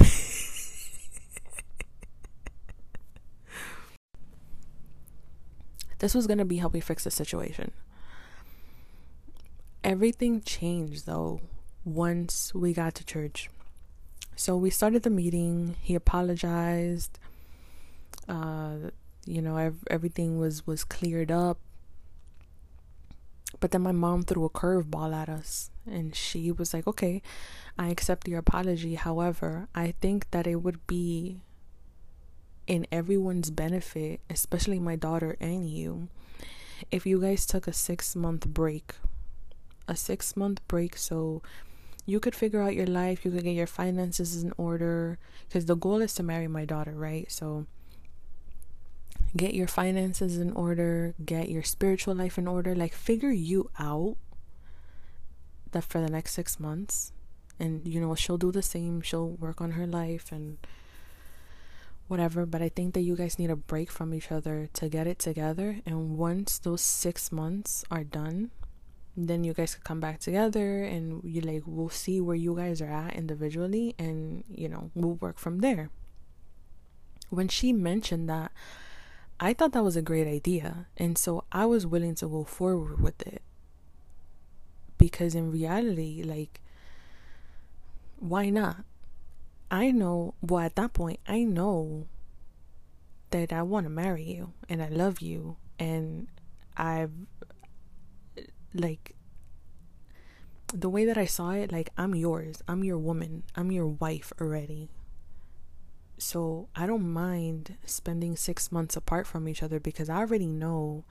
this 5.99 6.13
was 6.13 6.27
going 6.27 6.37
to 6.37 6.45
be 6.45 6.57
how 6.57 6.67
we 6.67 6.79
fix 6.79 7.03
the 7.03 7.11
situation. 7.11 7.71
Everything 9.83 10.41
changed 10.41 11.05
though 11.05 11.41
once 11.87 12.53
we 12.53 12.73
got 12.73 12.93
to 12.95 13.05
church. 13.05 13.49
So 14.35 14.55
we 14.57 14.69
started 14.69 15.03
the 15.03 15.09
meeting. 15.09 15.77
He 15.81 15.95
apologized. 15.95 17.17
Uh, 18.27 18.91
you 19.25 19.41
know, 19.41 19.57
ev- 19.57 19.87
everything 19.89 20.37
was 20.37 20.67
was 20.67 20.83
cleared 20.83 21.31
up. 21.31 21.57
But 23.59 23.71
then 23.71 23.81
my 23.81 23.93
mom 23.93 24.23
threw 24.23 24.45
a 24.45 24.49
curveball 24.49 25.15
at 25.15 25.29
us, 25.29 25.71
and 25.89 26.13
she 26.13 26.51
was 26.51 26.73
like, 26.73 26.85
"Okay, 26.85 27.21
I 27.79 27.87
accept 27.89 28.27
your 28.27 28.39
apology. 28.39 28.95
However, 28.95 29.67
I 29.73 29.95
think 30.01 30.29
that 30.31 30.45
it 30.45 30.57
would 30.57 30.85
be 30.85 31.39
in 32.67 32.85
everyone's 32.91 33.49
benefit, 33.49 34.19
especially 34.29 34.77
my 34.77 34.97
daughter 34.97 35.37
and 35.39 35.67
you, 35.69 36.09
if 36.91 37.05
you 37.05 37.21
guys 37.21 37.45
took 37.45 37.65
a 37.67 37.73
six 37.73 38.15
month 38.15 38.45
break. 38.45 38.95
A 39.87 39.95
six 39.95 40.35
month 40.35 40.59
break 40.67 40.97
so 40.97 41.41
you 42.07 42.19
could 42.19 42.33
figure 42.33 42.61
out 42.61 42.73
your 42.73 42.87
life, 42.87 43.23
you 43.23 43.29
could 43.29 43.43
get 43.43 43.51
your 43.53 43.67
finances 43.67 44.41
in 44.41 44.51
order. 44.57 45.19
Because 45.47 45.67
the 45.67 45.75
goal 45.75 46.01
is 46.01 46.15
to 46.15 46.23
marry 46.23 46.47
my 46.47 46.65
daughter, 46.65 46.93
right? 46.93 47.31
So 47.31 47.67
get 49.35 49.53
your 49.53 49.67
finances 49.67 50.39
in 50.39 50.51
order, 50.53 51.13
get 51.23 51.49
your 51.49 51.61
spiritual 51.61 52.15
life 52.15 52.39
in 52.39 52.47
order, 52.47 52.73
like 52.73 52.93
figure 52.93 53.31
you 53.31 53.69
out 53.77 54.17
that 55.71 55.83
for 55.83 56.01
the 56.01 56.09
next 56.09 56.33
six 56.33 56.59
months 56.59 57.11
and 57.59 57.87
you 57.87 57.99
know 57.99 58.15
she'll 58.15 58.37
do 58.37 58.51
the 58.51 58.61
same 58.61 59.01
she'll 59.01 59.29
work 59.29 59.61
on 59.61 59.71
her 59.71 59.87
life 59.87 60.31
and 60.31 60.57
whatever 62.07 62.45
but 62.45 62.61
i 62.61 62.69
think 62.69 62.93
that 62.93 63.01
you 63.01 63.15
guys 63.15 63.39
need 63.39 63.49
a 63.49 63.55
break 63.55 63.91
from 63.91 64.13
each 64.13 64.31
other 64.31 64.69
to 64.73 64.87
get 64.87 65.07
it 65.07 65.19
together 65.19 65.81
and 65.85 66.17
once 66.17 66.59
those 66.59 66.81
six 66.81 67.31
months 67.31 67.83
are 67.91 68.03
done 68.03 68.51
then 69.17 69.43
you 69.43 69.53
guys 69.53 69.73
could 69.73 69.83
come 69.83 69.99
back 69.99 70.19
together 70.19 70.83
and 70.83 71.21
you 71.23 71.41
like 71.41 71.63
we'll 71.65 71.89
see 71.89 72.21
where 72.21 72.35
you 72.35 72.55
guys 72.55 72.81
are 72.81 72.91
at 72.91 73.15
individually 73.15 73.95
and 73.97 74.43
you 74.47 74.69
know 74.69 74.91
we'll 74.93 75.15
work 75.15 75.37
from 75.39 75.59
there 75.59 75.89
when 77.29 77.47
she 77.47 77.73
mentioned 77.73 78.29
that 78.29 78.51
i 79.39 79.53
thought 79.53 79.71
that 79.71 79.83
was 79.83 79.95
a 79.95 80.01
great 80.01 80.27
idea 80.27 80.85
and 80.97 81.17
so 81.17 81.43
i 81.51 81.65
was 81.65 81.85
willing 81.85 82.13
to 82.13 82.27
go 82.27 82.43
forward 82.43 83.01
with 83.01 83.25
it 83.25 83.41
because 84.97 85.33
in 85.33 85.51
reality 85.51 86.21
like 86.23 86.61
why 88.19 88.49
not? 88.49 88.77
I 89.69 89.91
know, 89.91 90.33
well, 90.41 90.63
at 90.63 90.75
that 90.75 90.93
point, 90.93 91.19
I 91.27 91.43
know 91.43 92.07
that 93.31 93.51
I 93.51 93.61
want 93.63 93.85
to 93.85 93.89
marry 93.89 94.23
you 94.23 94.53
and 94.69 94.81
I 94.81 94.87
love 94.87 95.21
you 95.21 95.57
and 95.77 96.27
I've, 96.75 97.11
like, 98.79 99.15
the 100.73 100.89
way 100.89 101.05
that 101.05 101.17
I 101.17 101.25
saw 101.25 101.51
it, 101.51 101.71
like, 101.71 101.89
I'm 101.97 102.13
yours. 102.13 102.61
I'm 102.67 102.83
your 102.83 102.97
woman. 102.97 103.43
I'm 103.55 103.71
your 103.71 103.87
wife 103.87 104.33
already. 104.41 104.89
So 106.17 106.67
I 106.75 106.87
don't 106.87 107.07
mind 107.07 107.77
spending 107.85 108.35
six 108.35 108.71
months 108.71 108.95
apart 108.95 109.27
from 109.27 109.47
each 109.47 109.63
other 109.63 109.79
because 109.79 110.09
I 110.09 110.17
already 110.17 110.47
know, 110.47 111.05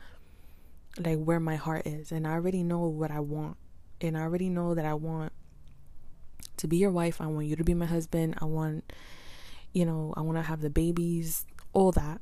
like, 0.99 1.19
where 1.19 1.41
my 1.41 1.57
heart 1.57 1.87
is 1.87 2.13
and 2.13 2.27
I 2.27 2.33
already 2.33 2.63
know 2.63 2.81
what 2.81 3.11
I 3.11 3.21
want. 3.21 3.57
And 4.01 4.17
I 4.19 4.23
already 4.23 4.51
know 4.51 4.75
that 4.75 4.85
I 4.85 4.95
want 4.95 5.33
to 6.59 6.67
be 6.67 6.77
your 6.77 6.91
wife. 6.91 7.21
I 7.21 7.27
want 7.27 7.47
you 7.47 7.57
to 7.57 7.65
be 7.65 7.75
my 7.75 7.87
husband. 7.87 8.35
I 8.43 8.45
want, 8.45 8.93
you 9.73 9.87
know, 9.87 10.13
I 10.17 10.21
want 10.21 10.37
to 10.39 10.43
have 10.43 10.61
the 10.61 10.71
babies, 10.71 11.47
all 11.73 11.93
that 11.93 12.21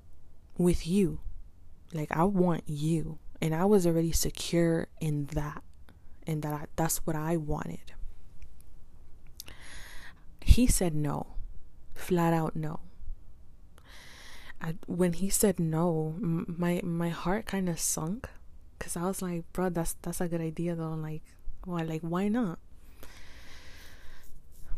with 0.57 0.87
you. 0.87 1.19
Like, 1.93 2.13
I 2.17 2.25
want 2.25 2.63
you. 2.67 3.19
And 3.45 3.55
I 3.55 3.67
was 3.67 3.87
already 3.87 4.13
secure 4.13 4.89
in 5.03 5.27
that. 5.35 5.63
And 6.27 6.41
that 6.41 6.55
I, 6.55 6.65
that's 6.77 7.05
what 7.05 7.15
I 7.15 7.37
wanted. 7.37 7.93
He 10.41 10.67
said 10.67 10.95
no. 10.95 11.35
Flat 11.95 12.33
out 12.33 12.57
no. 12.57 12.81
I, 14.63 14.77
when 14.87 15.13
he 15.13 15.29
said 15.29 15.61
no, 15.61 16.15
my 16.19 16.81
my 16.83 17.11
heart 17.11 17.45
kind 17.45 17.69
of 17.69 17.79
sunk 17.79 18.31
because 18.79 18.97
I 18.97 19.03
was 19.03 19.21
like, 19.21 19.45
bro, 19.53 19.69
that's 19.69 19.97
that's 20.01 20.23
a 20.23 20.29
good 20.29 20.41
idea 20.41 20.75
though. 20.75 20.95
Like, 20.95 21.23
why, 21.65 21.83
like, 21.83 22.01
why 22.01 22.29
not? 22.29 22.59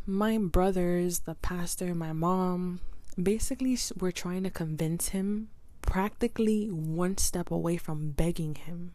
my 0.06 0.38
brothers, 0.38 1.20
the 1.20 1.34
pastor, 1.34 1.94
my 1.94 2.12
mom, 2.12 2.80
basically 3.20 3.76
were 3.98 4.12
trying 4.12 4.44
to 4.44 4.50
convince 4.50 5.08
him 5.08 5.48
practically 5.86 6.66
one 6.66 7.16
step 7.16 7.50
away 7.50 7.76
from 7.76 8.10
begging 8.10 8.56
him 8.56 8.92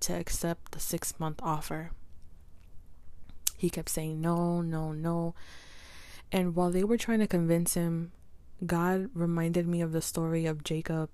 to 0.00 0.12
accept 0.12 0.72
the 0.72 0.80
six 0.80 1.18
month 1.18 1.40
offer. 1.42 1.92
He 3.56 3.70
kept 3.70 3.88
saying 3.88 4.20
no, 4.20 4.60
no, 4.60 4.92
no. 4.92 5.34
And 6.32 6.54
while 6.54 6.70
they 6.70 6.84
were 6.84 6.96
trying 6.96 7.20
to 7.20 7.26
convince 7.26 7.74
him, 7.74 8.12
God 8.66 9.10
reminded 9.14 9.66
me 9.66 9.80
of 9.80 9.92
the 9.92 10.02
story 10.02 10.46
of 10.46 10.64
Jacob 10.64 11.08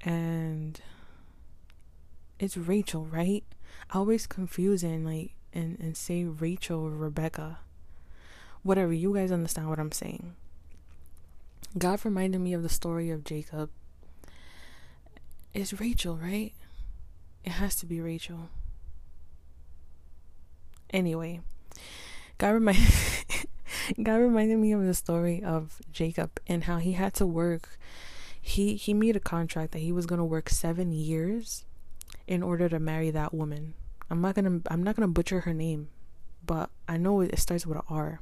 and 0.00 0.80
it's 2.38 2.56
Rachel, 2.56 3.06
right? 3.06 3.44
I 3.90 3.98
always 3.98 4.26
confuse 4.26 4.82
and 4.82 5.04
like 5.04 5.34
and, 5.52 5.78
and 5.80 5.96
say 5.96 6.24
Rachel 6.24 6.80
or 6.80 6.90
Rebecca. 6.90 7.58
Whatever, 8.62 8.92
you 8.92 9.14
guys 9.14 9.30
understand 9.32 9.68
what 9.68 9.78
I'm 9.78 9.92
saying. 9.92 10.34
God 11.76 12.04
reminded 12.04 12.40
me 12.40 12.54
of 12.54 12.62
the 12.62 12.68
story 12.68 13.10
of 13.10 13.24
Jacob. 13.24 13.70
It's 15.52 15.80
Rachel, 15.80 16.16
right? 16.16 16.52
It 17.44 17.52
has 17.52 17.74
to 17.76 17.86
be 17.86 18.00
Rachel. 18.00 18.48
Anyway, 20.90 21.40
God 22.38 22.50
reminded 22.50 22.84
God 24.02 24.14
reminded 24.16 24.58
me 24.58 24.70
of 24.72 24.84
the 24.84 24.94
story 24.94 25.42
of 25.42 25.80
Jacob 25.90 26.38
and 26.46 26.64
how 26.64 26.78
he 26.78 26.92
had 26.92 27.12
to 27.14 27.26
work. 27.26 27.76
He 28.40 28.76
he 28.76 28.94
made 28.94 29.16
a 29.16 29.20
contract 29.20 29.72
that 29.72 29.80
he 29.80 29.90
was 29.90 30.06
gonna 30.06 30.24
work 30.24 30.48
seven 30.48 30.92
years 30.92 31.64
in 32.28 32.42
order 32.42 32.68
to 32.68 32.78
marry 32.78 33.10
that 33.10 33.34
woman. 33.34 33.74
I'm 34.08 34.20
not 34.20 34.36
gonna 34.36 34.60
I'm 34.68 34.84
not 34.84 34.94
gonna 34.94 35.08
butcher 35.08 35.40
her 35.40 35.54
name, 35.54 35.88
but 36.46 36.70
I 36.86 36.98
know 36.98 37.20
it 37.20 37.36
starts 37.40 37.66
with 37.66 37.78
a 37.78 37.82
R. 37.88 38.20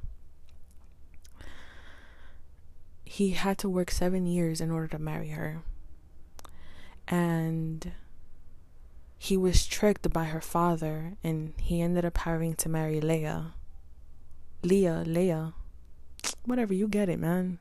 He 3.12 3.32
had 3.32 3.58
to 3.58 3.68
work 3.68 3.90
seven 3.90 4.24
years 4.24 4.58
in 4.58 4.70
order 4.70 4.88
to 4.88 4.98
marry 4.98 5.28
her. 5.28 5.60
And 7.06 7.92
he 9.18 9.36
was 9.36 9.66
tricked 9.66 10.10
by 10.14 10.24
her 10.24 10.40
father 10.40 11.18
and 11.22 11.52
he 11.58 11.82
ended 11.82 12.06
up 12.06 12.16
having 12.16 12.54
to 12.54 12.70
marry 12.70 13.02
Leah. 13.02 13.52
Leah, 14.62 15.04
Leah. 15.06 15.52
Whatever, 16.46 16.72
you 16.72 16.88
get 16.88 17.10
it, 17.10 17.18
man. 17.18 17.58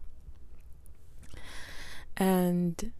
And 2.16 2.94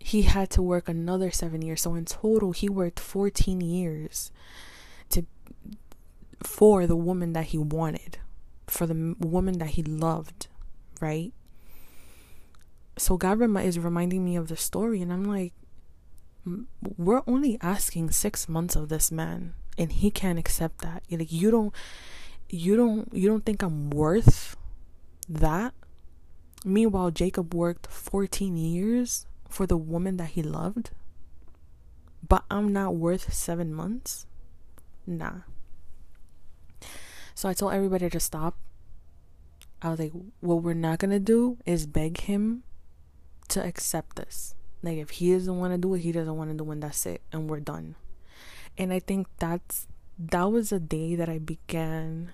he 0.00 0.22
had 0.22 0.50
to 0.50 0.60
work 0.60 0.88
another 0.88 1.30
seven 1.30 1.62
years. 1.62 1.82
So 1.82 1.94
in 1.94 2.04
total, 2.04 2.50
he 2.50 2.68
worked 2.68 2.98
14 2.98 3.60
years 3.60 4.32
to 5.10 5.24
for 6.42 6.88
the 6.88 6.96
woman 6.96 7.32
that 7.32 7.46
he 7.46 7.58
wanted, 7.58 8.18
for 8.66 8.88
the 8.88 9.14
woman 9.20 9.58
that 9.58 9.68
he 9.68 9.84
loved, 9.84 10.48
right? 11.04 11.32
So 12.96 13.18
God 13.18 13.42
is 13.60 13.78
reminding 13.78 14.24
me 14.24 14.36
of 14.36 14.48
the 14.48 14.56
story, 14.56 15.02
and 15.02 15.12
I'm 15.12 15.24
like, 15.24 15.52
we're 16.96 17.22
only 17.26 17.58
asking 17.60 18.10
six 18.10 18.48
months 18.48 18.74
of 18.76 18.88
this 18.88 19.12
man, 19.12 19.52
and 19.76 19.92
he 19.92 20.10
can't 20.10 20.38
accept 20.38 20.80
that. 20.80 21.02
Like 21.10 21.30
you 21.30 21.50
don't, 21.50 21.74
you 22.48 22.76
don't, 22.76 23.12
you 23.12 23.28
don't 23.28 23.44
think 23.44 23.62
I'm 23.62 23.90
worth 23.90 24.56
that. 25.28 25.74
Meanwhile, 26.64 27.10
Jacob 27.10 27.52
worked 27.52 27.86
14 27.88 28.56
years 28.56 29.26
for 29.48 29.66
the 29.66 29.76
woman 29.76 30.16
that 30.16 30.30
he 30.30 30.42
loved, 30.42 30.90
but 32.26 32.44
I'm 32.50 32.72
not 32.72 32.96
worth 32.96 33.34
seven 33.34 33.74
months? 33.74 34.26
Nah. 35.06 35.44
So 37.34 37.48
I 37.48 37.52
told 37.52 37.74
everybody 37.74 38.08
to 38.08 38.20
stop. 38.20 38.56
I 39.84 39.90
was 39.90 39.98
like, 39.98 40.12
what 40.40 40.62
we're 40.62 40.72
not 40.72 40.98
gonna 40.98 41.20
do 41.20 41.58
is 41.66 41.86
beg 41.86 42.20
him 42.20 42.62
to 43.48 43.62
accept 43.62 44.16
this. 44.16 44.54
Like, 44.82 44.96
if 44.96 45.10
he 45.10 45.32
doesn't 45.34 45.58
want 45.58 45.74
to 45.74 45.78
do 45.78 45.92
it, 45.92 46.00
he 46.00 46.10
doesn't 46.10 46.36
want 46.36 46.50
to 46.50 46.56
do 46.56 46.64
it, 46.70 46.72
and 46.72 46.82
that's 46.82 47.04
it, 47.04 47.20
and 47.32 47.48
we're 47.48 47.60
done. 47.60 47.94
And 48.78 48.92
I 48.92 48.98
think 48.98 49.28
that's 49.38 49.86
that 50.18 50.50
was 50.50 50.72
a 50.72 50.80
day 50.80 51.14
that 51.16 51.28
I 51.28 51.38
began, 51.38 52.32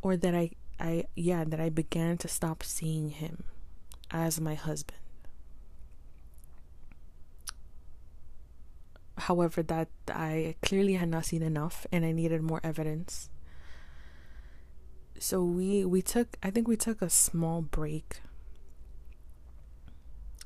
or 0.00 0.16
that 0.16 0.34
I, 0.34 0.52
I, 0.80 1.04
yeah, 1.14 1.44
that 1.44 1.60
I 1.60 1.68
began 1.68 2.16
to 2.18 2.28
stop 2.28 2.62
seeing 2.62 3.10
him 3.10 3.44
as 4.10 4.40
my 4.40 4.54
husband. 4.54 5.00
However, 9.18 9.62
that 9.64 9.88
I 10.08 10.54
clearly 10.62 10.94
had 10.94 11.08
not 11.08 11.26
seen 11.26 11.42
enough 11.42 11.86
and 11.90 12.04
I 12.04 12.12
needed 12.12 12.40
more 12.40 12.60
evidence. 12.62 13.28
So 15.20 15.42
we 15.42 15.84
we 15.84 16.02
took 16.02 16.36
I 16.42 16.50
think 16.50 16.68
we 16.68 16.76
took 16.76 17.02
a 17.02 17.10
small 17.10 17.62
break. 17.62 18.20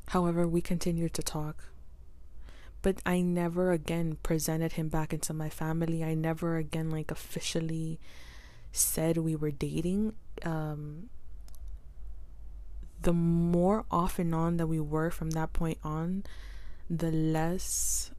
However, 0.09 0.47
we 0.47 0.61
continued 0.61 1.15
to 1.15 1.23
talk. 1.23 1.65
But 2.81 3.01
I 3.07 3.21
never 3.21 3.71
again 3.73 4.19
presented 4.23 4.73
him 4.73 4.89
back 4.89 5.13
into 5.13 5.33
my 5.33 5.49
family. 5.49 6.03
I 6.03 6.15
never 6.15 6.57
again 6.57 6.91
like 6.91 7.11
officially 7.11 8.01
said 8.73 9.19
we 9.19 9.37
were 9.37 9.51
dating. 9.51 10.15
Um 10.43 11.11
the 13.03 13.13
more 13.13 13.85
off 13.91 14.19
and 14.19 14.35
on 14.35 14.57
that 14.57 14.69
we 14.69 14.81
were 14.81 15.11
from 15.11 15.31
that 15.31 15.53
point 15.53 15.79
on, 15.83 16.23
the 16.89 17.11
less 17.11 18.13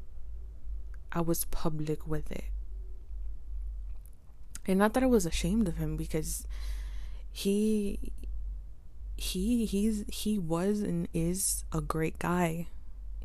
I 1.12 1.22
was 1.22 1.46
public 1.46 2.06
with 2.06 2.32
it. 2.32 2.53
And 4.66 4.80
not 4.80 4.94
that 4.94 5.04
I 5.04 5.08
was 5.08 5.26
ashamed 5.26 5.68
of 5.68 5.78
him 5.78 5.98
because 5.98 6.48
he 7.32 8.00
he 9.16 9.66
he's 9.66 10.06
he 10.08 10.40
was 10.40 10.82
and 10.82 11.08
is 11.14 11.66
a 11.72 11.82
great 11.82 12.20
guy. 12.20 12.68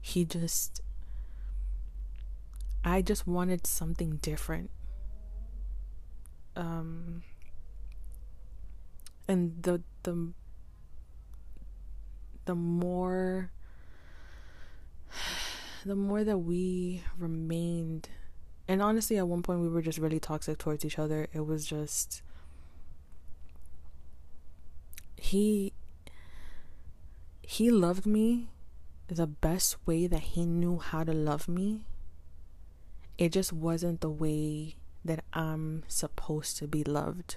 He 0.01 0.24
just 0.24 0.81
I 2.85 3.03
just 3.03 3.27
wanted 3.27 3.66
something 3.66 4.16
different. 4.16 4.70
Um 6.57 7.22
and 9.29 9.62
the 9.62 9.83
the 10.03 10.33
the 12.46 12.55
more 12.55 13.53
the 15.85 15.94
more 15.94 16.24
that 16.24 16.38
we 16.38 17.05
remained 17.18 18.09
and 18.68 18.83
honestly 18.83 19.16
at 19.16 19.26
one 19.26 19.42
point 19.42 19.61
we 19.61 19.68
were 19.68 19.83
just 19.83 19.98
really 19.98 20.20
toxic 20.20 20.59
towards 20.59 20.85
each 20.85 20.98
other. 20.98 21.26
It 21.33 21.46
was 21.46 21.66
just 21.66 22.22
he 25.16 25.72
he 27.42 27.70
loved 27.70 28.07
me 28.07 28.48
the 29.09 29.26
best 29.26 29.76
way 29.87 30.07
that 30.07 30.20
he 30.20 30.44
knew 30.44 30.78
how 30.78 31.02
to 31.02 31.12
love 31.12 31.48
me. 31.48 31.81
It 33.16 33.33
just 33.33 33.52
wasn't 33.52 34.02
the 34.02 34.11
way 34.11 34.76
that 35.02 35.24
I'm 35.33 35.83
supposed 35.88 36.59
to 36.59 36.68
be 36.68 36.85
loved. 36.85 37.37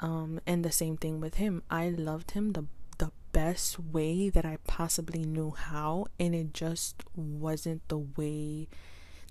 Um 0.00 0.40
and 0.46 0.64
the 0.64 0.72
same 0.72 0.96
thing 0.96 1.20
with 1.20 1.34
him. 1.34 1.62
I 1.70 1.90
loved 1.90 2.30
him 2.30 2.52
the 2.52 2.64
the 2.96 3.12
best 3.32 3.78
way 3.78 4.28
that 4.30 4.44
I 4.44 4.58
possibly 4.66 5.22
knew 5.22 5.52
how, 5.52 6.06
and 6.18 6.34
it 6.34 6.52
just 6.52 7.04
wasn't 7.14 7.86
the 7.88 7.98
way 7.98 8.68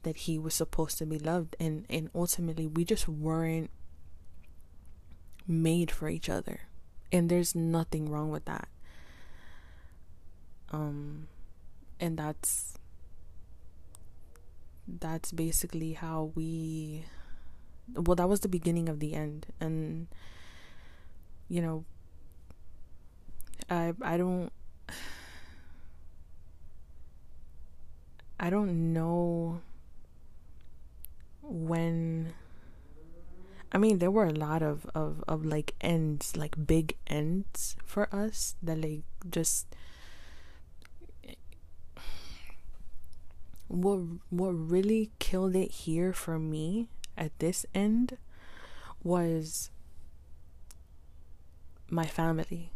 that 0.03 0.17
he 0.17 0.37
was 0.37 0.53
supposed 0.53 0.97
to 0.99 1.05
be 1.05 1.19
loved, 1.19 1.55
and 1.59 1.85
and 1.89 2.09
ultimately 2.13 2.67
we 2.67 2.85
just 2.85 3.07
weren't 3.07 3.69
made 5.47 5.91
for 5.91 6.09
each 6.09 6.29
other, 6.29 6.61
and 7.11 7.29
there's 7.29 7.55
nothing 7.55 8.09
wrong 8.09 8.29
with 8.29 8.45
that. 8.45 8.67
Um, 10.71 11.27
and 11.99 12.17
that's 12.17 12.77
that's 14.87 15.31
basically 15.31 15.93
how 15.93 16.31
we 16.35 17.05
well 17.93 18.15
that 18.15 18.29
was 18.29 18.39
the 18.39 18.47
beginning 18.47 18.87
of 18.87 18.99
the 18.99 19.13
end 19.13 19.45
and 19.59 20.07
you 21.49 21.61
know 21.61 21.83
I 23.69 23.93
I 24.01 24.17
don't 24.17 24.51
I 28.39 28.49
don't 28.49 28.93
know 28.93 29.61
when 31.47 32.33
I 33.71 33.77
mean 33.77 33.99
there 33.99 34.11
were 34.11 34.27
a 34.27 34.31
lot 34.33 34.61
of, 34.61 34.89
of, 34.95 35.23
of 35.27 35.45
like 35.45 35.75
ends, 35.81 36.35
like 36.37 36.67
big 36.67 36.95
ends 37.07 37.75
for 37.85 38.13
us 38.13 38.55
that 38.61 38.81
like 38.81 39.03
just 39.29 39.67
what 43.67 43.99
what 44.29 44.49
really 44.51 45.11
killed 45.19 45.55
it 45.55 45.71
here 45.71 46.13
for 46.13 46.39
me 46.39 46.87
at 47.17 47.37
this 47.39 47.65
end 47.75 48.17
was 49.03 49.69
my 51.89 52.05
family. 52.05 52.71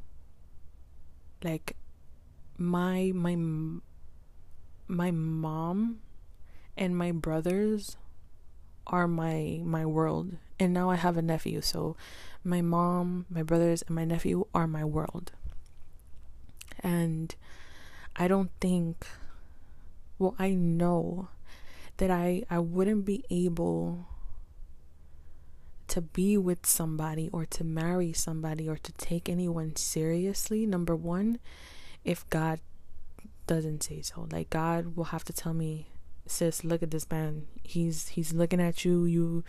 Like 1.43 1.75
my 2.57 3.11
my 3.15 3.35
my 4.87 5.11
mom 5.11 5.99
and 6.77 6.97
my 6.97 7.11
brothers 7.11 7.95
are 8.87 9.07
my 9.07 9.61
my 9.63 9.85
world. 9.85 10.37
And 10.59 10.73
now 10.73 10.89
i 10.89 10.95
have 10.95 11.17
a 11.17 11.21
nephew 11.21 11.61
so 11.61 11.95
my 12.43 12.61
mom 12.61 13.25
my 13.29 13.41
brothers 13.41 13.81
and 13.83 13.95
my 13.95 14.05
nephew 14.05 14.45
are 14.53 14.67
my 14.67 14.83
world. 14.83 15.31
And 16.81 17.33
I 18.15 18.27
don't 18.27 18.51
think 18.59 19.07
well 20.19 20.35
I 20.37 20.51
know 20.51 21.29
that 21.97 22.11
I 22.11 22.43
I 22.49 22.59
wouldn't 22.59 23.05
be 23.05 23.23
able 23.29 24.07
to 25.87 26.01
be 26.01 26.37
with 26.37 26.65
somebody 26.65 27.29
or 27.33 27.45
to 27.45 27.65
marry 27.65 28.13
somebody 28.13 28.67
or 28.67 28.77
to 28.77 28.93
take 28.93 29.27
anyone 29.27 29.75
seriously 29.75 30.65
number 30.65 30.95
1 30.95 31.37
if 32.05 32.27
God 32.29 32.61
doesn't 33.45 33.83
say 33.83 34.01
so. 34.01 34.25
Like 34.31 34.49
God 34.49 34.95
will 34.95 35.11
have 35.11 35.25
to 35.25 35.33
tell 35.33 35.53
me 35.53 35.87
sis 36.31 36.63
look 36.63 36.81
at 36.81 36.91
this 36.91 37.09
man. 37.09 37.47
He's 37.63 38.09
he's 38.09 38.33
looking 38.33 38.61
at 38.61 38.85
you 38.85 39.05
you 39.05 39.43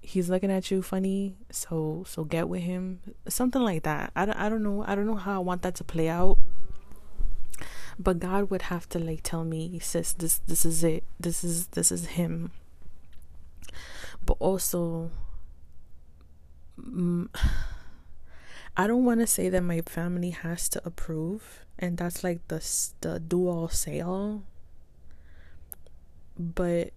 he's 0.00 0.28
looking 0.28 0.50
at 0.52 0.70
you 0.70 0.82
funny 0.82 1.36
so 1.50 2.04
so 2.06 2.24
get 2.24 2.48
with 2.48 2.62
him. 2.62 3.00
Something 3.28 3.62
like 3.62 3.84
that. 3.84 4.12
I 4.14 4.26
don't, 4.26 4.36
I 4.36 4.48
don't 4.48 4.62
know 4.62 4.84
i 4.86 4.94
don't 4.94 5.06
know 5.06 5.16
how 5.16 5.36
i 5.36 5.38
want 5.38 5.62
that 5.62 5.74
to 5.76 5.84
play 5.84 6.08
out 6.08 6.38
but 7.98 8.18
god 8.18 8.50
would 8.50 8.62
have 8.62 8.88
to 8.88 8.98
like 8.98 9.20
tell 9.22 9.44
me 9.44 9.78
sis 9.78 10.12
this 10.12 10.40
this 10.46 10.66
is 10.66 10.84
it. 10.84 11.04
This 11.18 11.44
is 11.44 11.68
this 11.68 11.90
is 11.92 12.06
him. 12.18 12.50
But 14.26 14.36
also 14.40 15.10
mm, 16.80 17.28
i 18.76 18.86
don't 18.86 19.04
want 19.04 19.20
to 19.20 19.26
say 19.26 19.48
that 19.48 19.62
my 19.62 19.80
family 19.82 20.30
has 20.30 20.68
to 20.68 20.82
approve 20.84 21.64
and 21.78 21.96
that's 21.96 22.24
like 22.24 22.46
the 22.48 22.58
the 23.00 23.20
do 23.20 23.48
all 23.48 23.68
say 23.68 24.00
all 24.00 24.42
but 26.38 26.92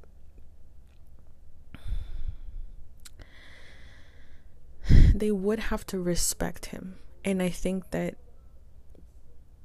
they 5.13 5.31
would 5.31 5.59
have 5.59 5.85
to 5.87 5.99
respect 5.99 6.67
him. 6.67 6.95
And 7.25 7.41
I 7.41 7.49
think 7.49 7.91
that 7.91 8.15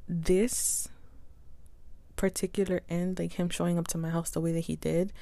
this 0.09 0.89
particular 2.17 2.81
end, 2.89 3.19
like 3.19 3.35
him 3.35 3.49
showing 3.49 3.79
up 3.79 3.89
to 3.89 3.99
my 3.99 4.11
house 4.11 4.31
the 4.31 4.41
way 4.41 4.53
that 4.53 4.61
he 4.61 4.77
did, 4.77 5.13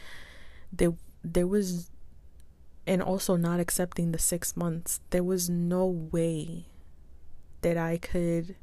there 0.73 0.95
there 1.23 1.47
was 1.47 1.91
and 2.87 3.03
also 3.03 3.37
not 3.37 3.61
accepting 3.61 4.13
the 4.13 4.19
six 4.19 4.57
months, 4.57 5.01
there 5.11 5.23
was 5.23 5.51
no 5.51 5.87
way 5.87 6.67
that 7.63 7.77
I 7.77 7.99
could 7.99 8.57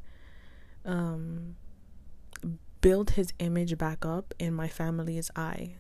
um 0.86 1.56
build 2.88 3.10
his 3.12 3.34
image 3.40 3.78
back 3.78 4.06
up 4.06 4.34
in 4.40 4.54
my 4.54 4.70
family's 4.70 5.30
eye 5.36 5.76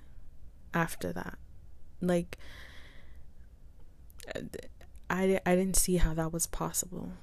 after 0.73 1.13
that. 1.13 1.37
Like 2.01 2.37
I, 5.09 5.39
I 5.45 5.55
didn't 5.55 5.77
see 5.77 5.95
how 5.95 6.13
that 6.15 6.33
was 6.33 6.47
possible. 6.47 7.13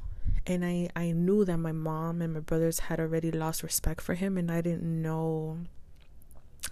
And 0.47 0.64
I, 0.64 0.88
I 0.97 1.12
knew 1.12 1.44
that 1.44 1.59
my 1.59 1.73
mom 1.73 2.23
and 2.23 2.33
my 2.33 2.40
brothers 2.40 2.79
had 2.88 2.99
already 2.99 3.31
lost 3.31 3.62
respect 3.62 4.01
for 4.01 4.14
him 4.14 4.38
and 4.38 4.51
I 4.51 4.62
didn't 4.62 5.03
know 5.03 5.59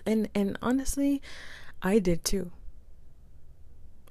and 0.07 0.31
and 0.35 0.57
honestly 0.63 1.21
I 1.83 1.99
did 1.99 2.25
too. 2.25 2.51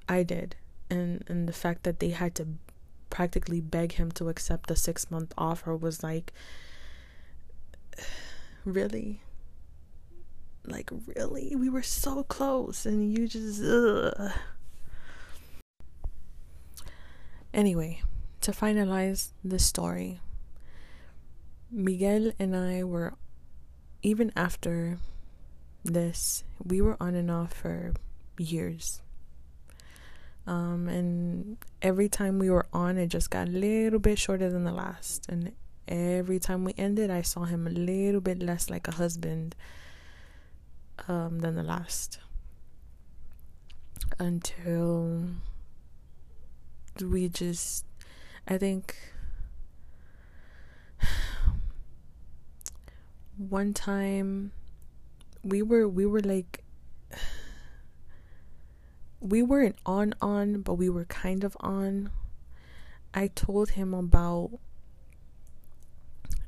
I 0.08 0.22
did. 0.22 0.54
And 0.88 1.24
and 1.26 1.48
the 1.48 1.52
fact 1.52 1.82
that 1.82 1.98
they 1.98 2.10
had 2.10 2.36
to 2.36 2.46
practically 3.10 3.60
beg 3.60 3.94
him 3.94 4.12
to 4.12 4.28
accept 4.28 4.68
the 4.68 4.76
six 4.76 5.10
month 5.10 5.34
offer 5.36 5.74
was 5.74 6.04
like 6.04 6.32
really 8.64 9.22
like 10.66 10.90
really 11.16 11.56
we 11.56 11.68
were 11.68 11.82
so 11.82 12.22
close 12.22 12.86
and 12.86 13.16
you 13.16 13.26
just 13.26 13.62
ugh. 13.62 14.32
Anyway, 17.54 18.00
to 18.40 18.50
finalize 18.50 19.32
the 19.44 19.58
story, 19.58 20.20
Miguel 21.70 22.32
and 22.38 22.56
I 22.56 22.82
were, 22.82 23.12
even 24.02 24.32
after 24.34 24.98
this, 25.84 26.44
we 26.64 26.80
were 26.80 26.96
on 26.98 27.14
and 27.14 27.30
off 27.30 27.52
for 27.52 27.92
years. 28.38 29.02
Um, 30.46 30.88
and 30.88 31.58
every 31.82 32.08
time 32.08 32.38
we 32.38 32.48
were 32.48 32.66
on, 32.72 32.96
it 32.96 33.08
just 33.08 33.30
got 33.30 33.48
a 33.48 33.50
little 33.50 33.98
bit 33.98 34.18
shorter 34.18 34.48
than 34.48 34.64
the 34.64 34.72
last. 34.72 35.28
And 35.28 35.52
every 35.92 36.38
time 36.38 36.64
we 36.64 36.74
ended, 36.78 37.10
I 37.10 37.20
saw 37.22 37.44
him 37.44 37.66
a 37.66 37.70
little 37.70 38.20
bit 38.20 38.42
less 38.42 38.70
like 38.70 38.88
a 38.88 38.92
husband 38.92 39.54
um, 41.06 41.40
than 41.40 41.54
the 41.54 41.62
last. 41.62 42.18
Until 44.18 45.28
we 47.00 47.28
just 47.28 47.84
I 48.46 48.58
think 48.58 48.96
one 53.36 53.72
time 53.74 54.52
we 55.42 55.62
were 55.62 55.88
we 55.88 56.06
were 56.06 56.20
like 56.20 56.62
we 59.20 59.42
weren't 59.42 59.76
on 59.86 60.14
on 60.20 60.62
but 60.62 60.74
we 60.74 60.88
were 60.88 61.04
kind 61.06 61.44
of 61.44 61.56
on 61.60 62.10
i 63.14 63.28
told 63.28 63.70
him 63.70 63.94
about 63.94 64.50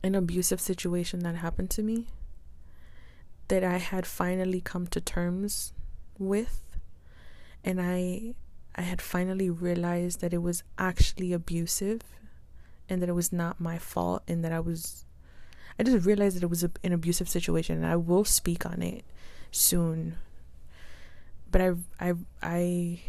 an 0.05 0.15
abusive 0.15 0.61
situation 0.61 1.21
that 1.21 1.37
happened 1.37 1.71
to 1.71 1.83
me 1.83 2.07
that 3.49 3.65
i 3.65 3.79
had 3.79 4.07
finally 4.07 4.61
come 4.61 4.87
to 4.87 5.01
terms 5.01 5.73
with 6.19 6.63
and 7.65 7.81
i 7.81 8.35
I 8.75 8.83
had 8.83 9.01
finally 9.01 9.51
realized 9.51 10.21
that 10.21 10.33
it 10.33 10.43
was 10.43 10.65
actually 10.79 11.33
abusive 11.33 12.01
and 12.89 13.01
that 13.01 13.09
it 13.09 13.15
was 13.15 13.33
not 13.33 13.61
my 13.61 13.79
fault 13.79 14.23
and 14.27 14.45
that 14.45 14.53
I 14.53 14.61
was 14.61 15.05
I 15.79 15.83
just 15.83 16.07
realized 16.07 16.37
that 16.37 16.43
it 16.43 16.51
was 16.51 16.65
a, 16.65 16.71
an 16.83 16.93
abusive 16.93 17.29
situation 17.29 17.77
and 17.77 17.87
I 17.87 17.97
will 17.97 18.25
speak 18.25 18.67
on 18.67 18.83
it 18.83 19.05
soon. 19.51 20.17
But 21.51 21.61
I 21.61 21.73
I 22.01 22.15
I 22.43 23.01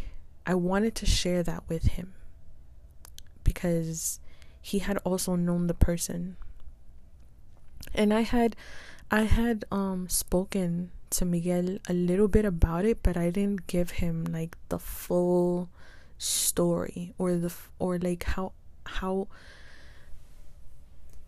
I 0.46 0.54
wanted 0.54 0.94
to 0.96 1.06
share 1.06 1.42
that 1.42 1.64
with 1.68 1.84
him 1.88 2.14
because 3.42 4.20
he 4.62 4.78
had 4.80 4.98
also 4.98 5.34
known 5.34 5.66
the 5.66 5.74
person. 5.74 6.36
And 7.94 8.12
I 8.12 8.22
had 8.22 8.56
I 9.10 9.22
had 9.22 9.64
um 9.70 10.08
spoken 10.08 10.90
to 11.10 11.24
Miguel 11.24 11.78
a 11.88 11.92
little 11.92 12.28
bit 12.28 12.44
about 12.44 12.84
it, 12.84 13.02
but 13.02 13.16
I 13.16 13.30
didn't 13.30 13.66
give 13.66 14.02
him 14.02 14.24
like 14.24 14.56
the 14.68 14.78
full 14.78 15.68
story 16.18 17.14
or 17.18 17.36
the 17.36 17.52
or 17.78 17.98
like 17.98 18.24
how 18.24 18.52
how 18.84 19.28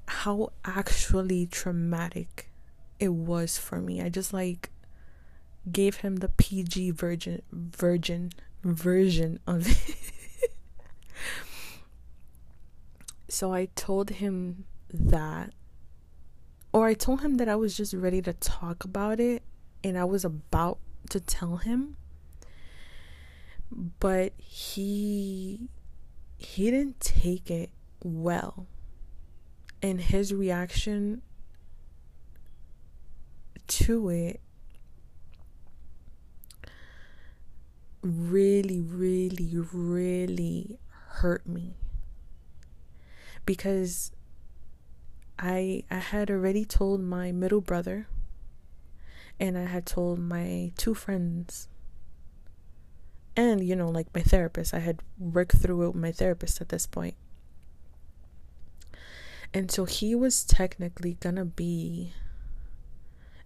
how 0.07 0.53
actually 0.65 1.47
traumatic 1.47 2.51
it 2.99 3.13
was 3.13 3.59
for 3.59 3.81
me. 3.81 4.01
I 4.03 4.09
just 4.09 4.33
like 4.33 4.71
gave 5.71 5.97
him 5.97 6.17
the 6.17 6.29
PG 6.29 6.93
virgin 6.93 7.43
virgin 7.53 8.33
version 8.65 9.39
of 9.47 9.69
it. 9.69 10.51
so 13.29 13.53
I 13.53 13.69
told 13.75 14.11
him 14.11 14.65
that 14.91 15.53
or 16.73 16.87
I 16.87 16.95
told 16.95 17.21
him 17.21 17.37
that 17.37 17.49
I 17.49 17.57
was 17.57 17.77
just 17.77 17.95
ready 17.95 18.23
to 18.23 18.33
talk 18.33 18.85
about 18.85 19.21
it 19.21 19.43
and 19.83 19.99
I 19.99 20.05
was 20.05 20.25
about 20.25 20.79
to 21.11 21.21
tell 21.21 21.57
him 21.57 21.97
but 23.71 24.33
he 24.39 25.69
he 26.37 26.71
didn't 26.71 27.01
take 27.01 27.51
it 27.51 27.71
well. 28.03 28.67
And 29.83 30.01
his 30.01 30.35
reaction 30.35 31.23
to 33.67 34.09
it 34.09 34.41
really 38.03 38.81
really 38.81 39.57
really 39.73 40.79
hurt 41.09 41.47
me. 41.47 41.77
Because 43.45 44.13
I 45.39 45.85
I 45.91 45.99
had 45.99 46.31
already 46.31 46.65
told 46.65 47.01
my 47.01 47.31
middle 47.31 47.61
brother 47.61 48.09
and 49.39 49.57
I 49.57 49.67
had 49.67 49.87
told 49.87 50.19
my 50.19 50.73
two 50.77 50.95
friends. 50.95 51.69
And 53.37 53.63
you 53.63 53.77
know 53.77 53.89
like 53.89 54.13
my 54.15 54.23
therapist 54.23 54.75
I 54.75 54.81
had 54.81 55.01
worked 55.19 55.57
through 55.57 55.83
it 55.83 55.87
with 55.89 56.03
my 56.03 56.13
therapist 56.13 56.61
at 56.61 56.71
this 56.71 56.87
point. 56.87 57.15
And 59.55 59.71
so 59.71 59.85
he 59.85 60.15
was 60.15 60.45
technically 60.45 61.15
gonna 61.21 61.45
be 61.45 62.13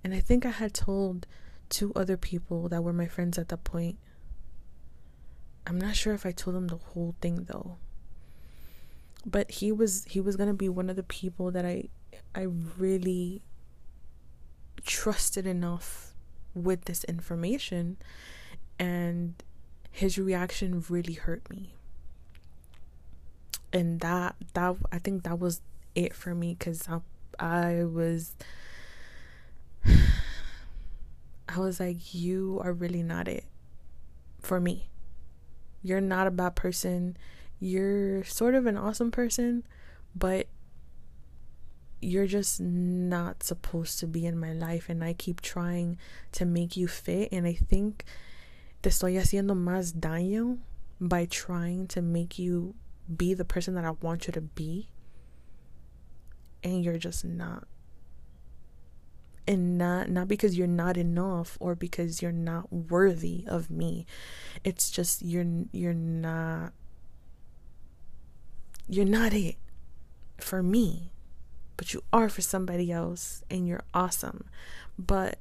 and 0.02 0.14
I 0.14 0.20
think 0.20 0.46
I 0.46 0.50
had 0.50 0.74
told 0.74 1.26
two 1.68 1.92
other 1.94 2.16
people 2.16 2.68
that 2.70 2.82
were 2.82 2.92
my 2.92 3.06
friends 3.06 3.38
at 3.38 3.48
that 3.50 3.64
point. 3.64 3.98
I'm 5.66 5.78
not 5.78 5.94
sure 5.94 6.12
if 6.12 6.26
I 6.26 6.32
told 6.32 6.56
them 6.56 6.68
the 6.68 6.76
whole 6.76 7.14
thing 7.20 7.44
though 7.44 7.76
but 9.24 9.50
he 9.50 9.72
was 9.72 10.04
he 10.08 10.20
was 10.20 10.36
gonna 10.36 10.54
be 10.54 10.68
one 10.68 10.90
of 10.90 10.96
the 10.96 11.02
people 11.02 11.50
that 11.50 11.64
I 11.64 11.88
I 12.34 12.46
really 12.78 13.42
trusted 14.84 15.46
enough 15.46 16.14
with 16.54 16.84
this 16.84 17.04
information 17.04 17.96
and 18.78 19.34
his 19.90 20.18
reaction 20.18 20.84
really 20.88 21.12
hurt 21.14 21.48
me 21.48 21.74
and 23.72 24.00
that 24.00 24.34
that 24.54 24.74
i 24.90 24.98
think 24.98 25.22
that 25.22 25.38
was 25.38 25.60
it 25.94 26.14
for 26.14 26.34
me 26.34 26.56
because 26.58 26.88
I 26.88 26.98
I 27.38 27.84
was 27.84 28.36
I 31.48 31.58
was 31.58 31.80
like, 31.80 32.14
you 32.14 32.60
are 32.62 32.72
really 32.72 33.02
not 33.02 33.28
it 33.28 33.44
for 34.40 34.60
me. 34.60 34.88
You're 35.82 36.00
not 36.00 36.26
a 36.26 36.30
bad 36.30 36.54
person. 36.54 37.16
You're 37.62 38.24
sort 38.24 38.56
of 38.56 38.66
an 38.66 38.76
awesome 38.76 39.12
person, 39.12 39.62
but 40.16 40.48
you're 42.00 42.26
just 42.26 42.60
not 42.60 43.44
supposed 43.44 44.00
to 44.00 44.08
be 44.08 44.26
in 44.26 44.36
my 44.36 44.52
life. 44.52 44.88
And 44.88 45.04
I 45.04 45.12
keep 45.12 45.40
trying 45.40 45.96
to 46.32 46.44
make 46.44 46.76
you 46.76 46.88
fit. 46.88 47.28
And 47.30 47.46
I 47.46 47.52
think 47.52 48.04
te 48.82 48.90
estoy 48.90 49.16
haciendo 49.16 49.54
más 49.54 49.92
daño 49.92 50.58
by 51.00 51.26
trying 51.26 51.86
to 51.86 52.02
make 52.02 52.36
you 52.36 52.74
be 53.16 53.32
the 53.32 53.44
person 53.44 53.74
that 53.76 53.84
I 53.84 53.90
want 53.90 54.26
you 54.26 54.32
to 54.32 54.40
be. 54.40 54.88
And 56.64 56.82
you're 56.82 56.98
just 56.98 57.24
not 57.24 57.68
and 59.46 59.78
not 59.78 60.08
not 60.10 60.26
because 60.26 60.58
you're 60.58 60.66
not 60.66 60.96
enough 60.96 61.56
or 61.60 61.76
because 61.76 62.22
you're 62.22 62.30
not 62.30 62.72
worthy 62.72 63.44
of 63.48 63.70
me 63.70 64.06
it's 64.62 64.88
just 64.88 65.20
you're 65.20 65.44
you're 65.72 65.92
not 65.92 66.72
you're 68.88 69.04
not 69.04 69.32
it 69.32 69.56
for 70.38 70.62
me 70.62 71.12
but 71.82 71.92
you 71.92 72.02
are 72.12 72.28
for 72.28 72.42
somebody 72.42 72.92
else 72.92 73.42
and 73.50 73.66
you're 73.66 73.82
awesome. 73.92 74.44
But 74.96 75.40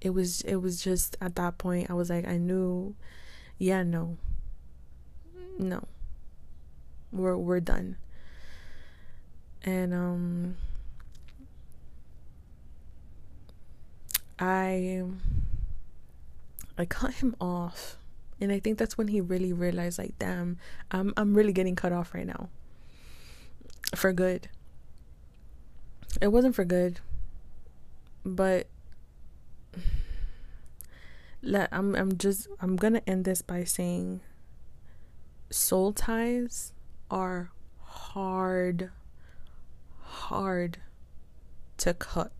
it 0.00 0.10
was 0.10 0.40
it 0.40 0.56
was 0.56 0.82
just 0.82 1.16
at 1.20 1.36
that 1.36 1.58
point 1.58 1.88
I 1.88 1.94
was 1.94 2.10
like 2.10 2.26
I 2.26 2.38
knew 2.38 2.96
yeah 3.56 3.84
no. 3.84 4.16
No. 5.60 5.84
We're 7.12 7.36
we're 7.36 7.60
done. 7.60 7.98
And 9.62 9.94
um 9.94 10.56
I 14.40 15.04
I 16.76 16.84
cut 16.84 17.14
him 17.14 17.36
off. 17.40 17.96
And 18.40 18.52
I 18.52 18.60
think 18.60 18.78
that's 18.78 18.98
when 18.98 19.08
he 19.08 19.20
really 19.20 19.52
realized 19.52 19.98
like 19.98 20.18
damn, 20.18 20.58
I'm 20.90 21.12
I'm 21.16 21.34
really 21.34 21.52
getting 21.52 21.76
cut 21.76 21.92
off 21.92 22.14
right 22.14 22.26
now. 22.26 22.48
For 23.94 24.12
good. 24.12 24.48
It 26.20 26.28
wasn't 26.28 26.54
for 26.54 26.64
good. 26.64 27.00
But 28.24 28.66
let 31.42 31.68
I'm 31.72 31.94
I'm 31.94 32.18
just 32.18 32.48
I'm 32.60 32.76
to 32.94 33.08
end 33.08 33.24
this 33.24 33.42
by 33.42 33.64
saying 33.64 34.20
soul 35.50 35.92
ties 35.92 36.72
are 37.10 37.50
hard 37.80 38.90
hard 40.00 40.78
to 41.78 41.94
cut 41.94 42.32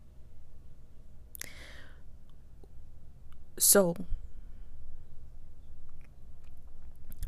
So, 3.57 3.95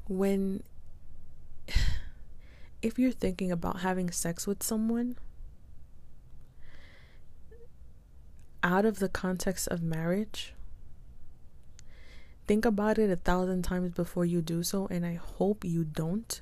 when 0.10 0.64
if 2.82 3.00
you're 3.00 3.12
thinking 3.12 3.52
about 3.52 3.80
having 3.80 4.12
sex 4.12 4.46
with 4.46 4.62
someone 4.62 5.16
out 8.62 8.84
of 8.84 9.00
the 9.00 9.08
context 9.08 9.68
of 9.70 9.82
marriage, 9.82 10.54
think 12.48 12.66
about 12.66 12.98
it 12.98 13.10
a 13.10 13.16
thousand 13.16 13.62
times 13.62 13.92
before 13.92 14.26
you 14.26 14.42
do 14.42 14.64
so, 14.64 14.88
and 14.88 15.06
I 15.06 15.14
hope 15.14 15.64
you 15.64 15.86
don't. 15.86 16.42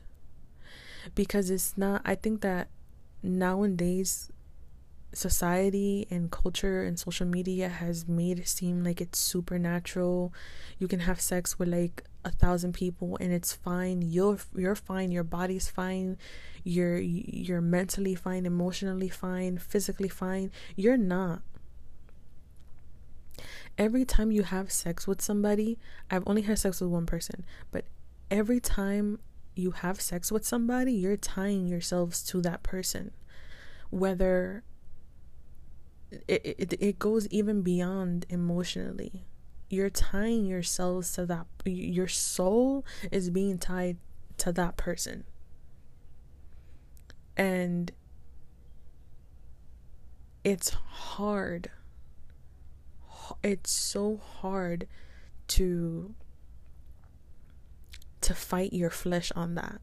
Because 1.13 1.49
it's 1.49 1.77
not, 1.77 2.01
I 2.05 2.15
think 2.15 2.41
that 2.41 2.69
nowadays 3.21 4.31
society 5.13 6.05
and 6.09 6.31
culture 6.31 6.83
and 6.83 6.99
social 6.99 7.25
media 7.25 7.69
has 7.69 8.07
made 8.07 8.39
it 8.39 8.47
seem 8.47 8.83
like 8.83 9.01
it's 9.01 9.19
supernatural. 9.19 10.33
You 10.79 10.87
can 10.87 11.01
have 11.01 11.19
sex 11.21 11.57
with 11.57 11.69
like 11.69 12.03
a 12.27 12.31
thousand 12.31 12.73
people 12.73 13.17
and 13.19 13.31
it's 13.31 13.53
fine. 13.53 14.01
You're 14.01 14.37
you're 14.55 14.75
fine. 14.75 15.11
Your 15.11 15.23
body's 15.23 15.69
fine. 15.69 16.17
You're 16.63 16.99
you're 16.99 17.61
mentally 17.61 18.13
fine, 18.13 18.45
emotionally 18.45 19.09
fine, 19.09 19.57
physically 19.57 20.09
fine. 20.09 20.51
You're 20.75 20.97
not. 20.97 21.41
Every 23.77 24.05
time 24.05 24.31
you 24.31 24.43
have 24.43 24.71
sex 24.71 25.07
with 25.07 25.21
somebody, 25.21 25.77
I've 26.11 26.23
only 26.27 26.41
had 26.41 26.59
sex 26.59 26.81
with 26.81 26.89
one 26.89 27.05
person, 27.05 27.45
but 27.71 27.85
every 28.29 28.59
time 28.59 29.19
you 29.55 29.71
have 29.71 30.01
sex 30.01 30.31
with 30.31 30.45
somebody, 30.45 30.93
you're 30.93 31.17
tying 31.17 31.67
yourselves 31.67 32.23
to 32.23 32.41
that 32.41 32.63
person. 32.63 33.11
Whether 33.89 34.63
it, 36.27 36.41
it, 36.43 36.73
it 36.79 36.99
goes 36.99 37.27
even 37.27 37.61
beyond 37.61 38.25
emotionally 38.29 39.25
you're 39.69 39.89
tying 39.89 40.45
yourselves 40.45 41.11
to 41.13 41.25
that 41.25 41.45
your 41.65 42.07
soul 42.07 42.85
is 43.11 43.29
being 43.29 43.57
tied 43.57 43.97
to 44.37 44.51
that 44.53 44.77
person. 44.77 45.25
And 47.35 47.91
it's 50.43 50.69
hard. 50.69 51.69
It's 53.43 53.71
so 53.71 54.17
hard 54.39 54.87
to 55.49 56.13
to 58.21 58.33
fight 58.33 58.73
your 58.73 58.89
flesh 58.89 59.31
on 59.35 59.55
that. 59.55 59.79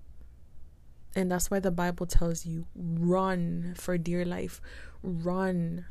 And 1.14 1.31
that's 1.31 1.51
why 1.51 1.61
the 1.61 1.70
bible 1.70 2.07
tells 2.07 2.44
you 2.44 2.66
run 2.75 3.75
for 3.77 3.97
dear 3.97 4.25
life. 4.25 4.61
Run 5.03 5.87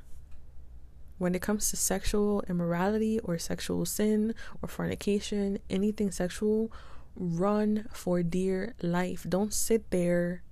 when 1.18 1.36
it 1.36 1.42
comes 1.42 1.70
to 1.70 1.78
sexual 1.78 2.44
immorality 2.50 3.20
or 3.20 3.38
sexual 3.38 3.86
sin 3.86 4.34
or 4.62 4.68
fornication, 4.68 5.60
anything 5.70 6.12
sexual, 6.12 6.72
run 7.16 7.88
for 7.92 8.24
dear 8.24 8.76
life. 8.82 9.26
Don't 9.28 9.54
sit 9.54 9.90
there 9.92 10.44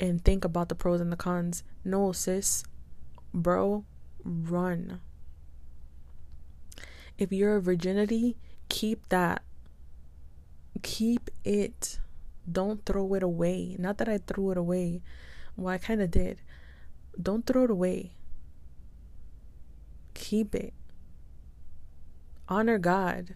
and 0.00 0.24
think 0.24 0.44
about 0.44 0.68
the 0.68 0.74
pros 0.74 1.00
and 1.00 1.12
the 1.12 1.16
cons. 1.16 1.62
No, 1.84 2.12
sis, 2.12 2.64
bro, 3.32 3.84
run. 4.24 5.00
If 7.18 7.32
you're 7.32 7.56
a 7.56 7.62
virginity, 7.62 8.36
keep 8.68 9.08
that. 9.10 9.42
Keep 10.82 11.30
it. 11.44 11.98
Don't 12.50 12.84
throw 12.84 13.14
it 13.14 13.22
away. 13.22 13.76
Not 13.78 13.98
that 13.98 14.08
I 14.08 14.18
threw 14.18 14.50
it 14.50 14.58
away. 14.58 15.02
Well, 15.56 15.72
I 15.72 15.78
kind 15.78 16.02
of 16.02 16.10
did. 16.10 16.38
Don't 17.20 17.46
throw 17.46 17.64
it 17.64 17.70
away 17.70 18.12
keep 20.14 20.54
it. 20.54 20.72
Honor 22.48 22.78
God. 22.78 23.34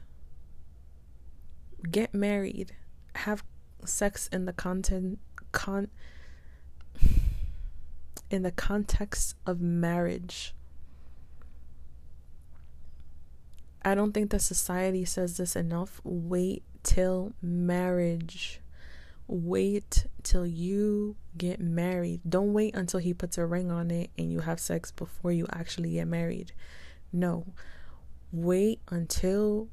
Get 1.91 2.15
married. 2.15 2.75
Have 3.17 3.45
sex 3.85 4.29
in 4.33 4.45
the 4.45 4.53
content 4.53 5.19
con 5.53 5.89
in 8.31 8.43
the 8.43 8.51
context 8.51 9.35
of 9.47 9.61
marriage. 9.61 10.55
I 13.83 13.95
don't 13.95 14.13
think 14.13 14.31
that 14.31 14.43
society 14.43 15.05
says 15.05 15.37
this 15.37 15.57
enough. 15.57 16.01
Wait 16.05 16.63
till 16.83 17.33
marriage. 17.41 18.61
Wait 19.29 20.07
till 20.23 20.47
you 20.47 21.15
get 21.37 21.61
married. 21.61 22.23
Don't 22.27 22.55
wait 22.55 22.75
until 22.75 22.99
he 22.99 23.13
puts 23.13 23.37
a 23.37 23.45
ring 23.45 23.71
on 23.71 23.91
it 23.91 24.11
and 24.17 24.33
you 24.33 24.41
have 24.41 24.59
sex 24.59 24.91
before 24.91 25.31
you 25.31 25.47
actually 25.53 25.93
get 25.93 26.09
married. 26.09 26.53
No. 27.13 27.53
Wait 28.33 28.81
until 28.89 29.69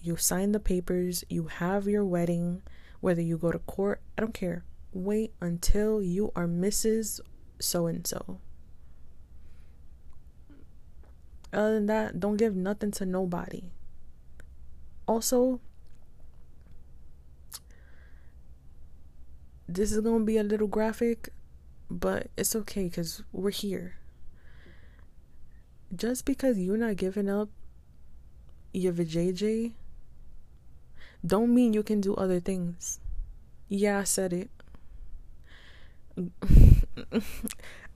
you 0.00 0.16
sign 0.16 0.52
the 0.52 0.60
papers, 0.60 1.24
you 1.30 1.46
have 1.46 1.88
your 1.88 2.04
wedding, 2.04 2.60
whether 3.00 3.22
you 3.22 3.38
go 3.38 3.50
to 3.50 3.58
court, 3.60 4.02
I 4.18 4.20
don't 4.20 4.34
care. 4.34 4.64
Wait 4.92 5.32
until 5.40 6.02
you 6.02 6.30
are 6.36 6.46
Mrs. 6.46 7.20
So 7.58 7.86
and 7.86 8.06
so. 8.06 8.40
Other 11.50 11.74
than 11.74 11.86
that, 11.86 12.20
don't 12.20 12.36
give 12.36 12.54
nothing 12.54 12.90
to 12.92 13.06
nobody. 13.06 13.72
Also, 15.06 15.60
this 19.68 19.92
is 19.92 20.00
going 20.00 20.20
to 20.20 20.24
be 20.24 20.36
a 20.36 20.42
little 20.42 20.66
graphic, 20.66 21.30
but 21.90 22.28
it's 22.36 22.54
okay 22.56 22.84
because 22.84 23.22
we're 23.32 23.50
here. 23.50 23.96
Just 25.94 26.24
because 26.24 26.58
you're 26.58 26.76
not 26.76 26.96
giving 26.96 27.30
up 27.30 27.48
your 28.72 28.92
vajayjay, 28.92 29.72
don't 31.24 31.54
mean 31.54 31.72
you 31.72 31.82
can 31.82 32.00
do 32.00 32.14
other 32.14 32.40
things. 32.40 33.00
Yeah, 33.68 34.00
I 34.00 34.04
said 34.04 34.32
it. 34.32 34.50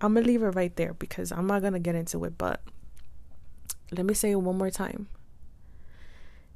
I'm 0.01 0.15
gonna 0.15 0.23
leave 0.23 0.43
it 0.43 0.51
right 0.51 0.75
there 0.77 0.95
because 0.95 1.31
I'm 1.33 1.47
not 1.47 1.63
gonna 1.63 1.79
get 1.79 1.95
into 1.95 2.25
it, 2.25 2.39
but 2.39 2.63
let 3.91 4.07
me 4.07 4.15
say 4.15 4.31
it 4.31 4.37
one 4.37 4.59
more 4.59 4.71
time. 4.71 5.09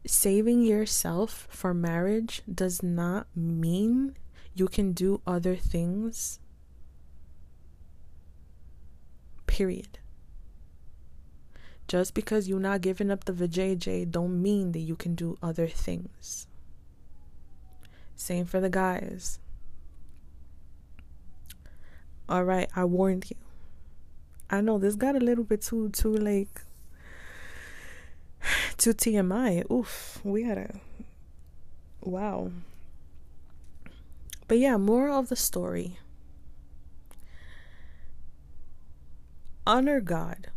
Saving 0.07 0.63
yourself 0.63 1.47
for 1.51 1.75
marriage 1.75 2.43
does 2.53 2.83
not 2.83 3.27
mean 3.37 4.17
you 4.55 4.69
can 4.69 4.93
do 4.93 5.21
other 5.27 5.57
things 5.57 6.41
Period. 9.53 9.99
Just 11.87 12.15
because 12.15 12.49
you're 12.49 12.59
not 12.59 12.81
giving 12.81 13.11
up 13.11 13.25
the 13.25 13.35
vajayjay 13.35 14.11
don't 14.11 14.41
mean 14.41 14.73
that 14.73 14.79
you 14.79 14.97
can 14.97 15.15
do 15.15 15.37
other 15.43 15.67
things. 15.67 16.47
Same 18.17 18.47
for 18.47 18.61
the 18.61 18.71
guys. 18.71 19.41
All 22.31 22.45
right, 22.45 22.71
I 22.75 22.87
warned 22.87 23.31
you. 23.31 23.37
I 24.49 24.63
know 24.63 24.79
this 24.79 24.95
got 24.95 25.17
a 25.17 25.21
little 25.21 25.45
bit 25.45 25.61
too 25.61 25.91
too 25.91 26.15
like 26.15 26.63
too 28.79 28.95
TMI. 28.95 29.71
Oof, 29.71 30.19
we 30.25 30.45
had 30.45 30.57
a 30.57 30.81
wow. 32.01 32.51
But 34.53 34.59
yeah, 34.59 34.77
moral 34.77 35.19
of 35.19 35.31
the 35.31 35.35
story. 35.35 35.97
Honor 39.67 39.99
God. 39.99 40.49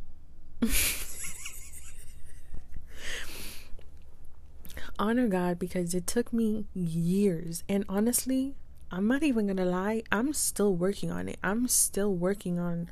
honor 4.99 5.29
God 5.29 5.57
because 5.57 5.93
it 5.93 6.07
took 6.07 6.33
me 6.33 6.65
years. 6.73 7.63
And 7.69 7.85
honestly, 7.87 8.55
I'm 8.91 9.07
not 9.07 9.23
even 9.23 9.47
gonna 9.47 9.63
lie, 9.63 10.03
I'm 10.11 10.33
still 10.33 10.75
working 10.75 11.09
on 11.09 11.29
it. 11.29 11.39
I'm 11.41 11.69
still 11.69 12.13
working 12.13 12.59
on 12.59 12.89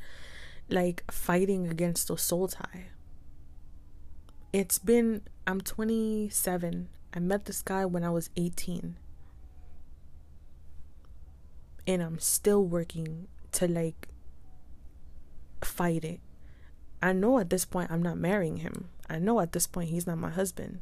like 0.69 1.03
fighting 1.11 1.67
against 1.67 2.07
the 2.07 2.17
soul 2.17 2.47
tie. 2.47 2.85
It's 4.53 4.79
been, 4.79 5.23
I'm 5.45 5.59
27. 5.59 6.87
I 7.13 7.19
met 7.19 7.43
this 7.43 7.61
guy 7.61 7.83
when 7.85 8.05
I 8.05 8.09
was 8.09 8.29
18. 8.37 8.95
And 11.85 12.01
I'm 12.01 12.19
still 12.19 12.63
working 12.63 13.27
to 13.53 13.67
like 13.67 14.07
fight 15.61 16.03
it. 16.03 16.19
I 17.01 17.11
know 17.13 17.39
at 17.39 17.49
this 17.49 17.65
point 17.65 17.91
I'm 17.91 18.01
not 18.01 18.17
marrying 18.17 18.57
him. 18.57 18.89
I 19.09 19.19
know 19.19 19.39
at 19.39 19.51
this 19.51 19.67
point 19.67 19.89
he's 19.89 20.07
not 20.07 20.17
my 20.17 20.29
husband. 20.29 20.79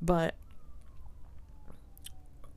But 0.00 0.34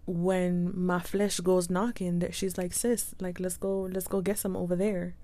when 0.06 0.72
my 0.76 1.00
flesh 1.00 1.40
goes 1.40 1.70
knocking, 1.70 2.20
that 2.20 2.34
she's 2.34 2.58
like, 2.58 2.74
sis, 2.74 3.14
like 3.20 3.40
let's 3.40 3.58
go, 3.58 3.82
let's 3.82 4.08
go 4.08 4.22
get 4.22 4.40
some 4.40 4.56
over 4.56 4.76
there. 4.76 5.16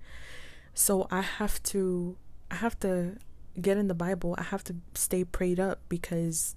So 0.74 1.08
I 1.10 1.22
have 1.22 1.62
to, 1.64 2.16
I 2.50 2.56
have 2.56 2.78
to 2.80 3.16
get 3.60 3.78
in 3.78 3.88
the 3.88 3.94
Bible. 3.94 4.34
I 4.38 4.44
have 4.44 4.62
to 4.64 4.76
stay 4.94 5.24
prayed 5.24 5.58
up 5.58 5.80
because 5.88 6.54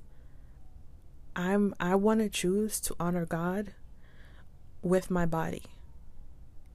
I'm, 1.35 1.73
I 1.79 1.95
want 1.95 2.19
to 2.19 2.29
choose 2.29 2.79
to 2.81 2.95
honor 2.99 3.25
God 3.25 3.73
with 4.81 5.11
my 5.11 5.25
body. 5.25 5.63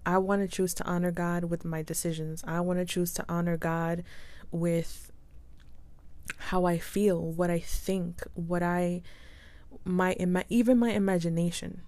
I 0.07 0.19
want 0.19 0.43
to 0.43 0.49
choose 0.49 0.75
to 0.75 0.85
honor 0.85 1.11
God 1.11 1.45
with 1.45 1.65
my 1.65 1.83
decisions. 1.83 2.45
I 2.47 2.61
want 2.61 2.79
to 2.79 2.85
choose 2.85 3.13
to 3.15 3.25
honor 3.29 3.57
God 3.57 4.05
with 4.51 5.11
how 6.37 6.65
I 6.65 6.79
feel, 6.79 7.21
what 7.21 7.51
I 7.51 7.59
think, 7.59 8.23
what 8.35 8.63
I 8.63 9.03
my 9.85 10.15
even 10.49 10.79
my 10.79 10.91
imagination. 10.91 11.83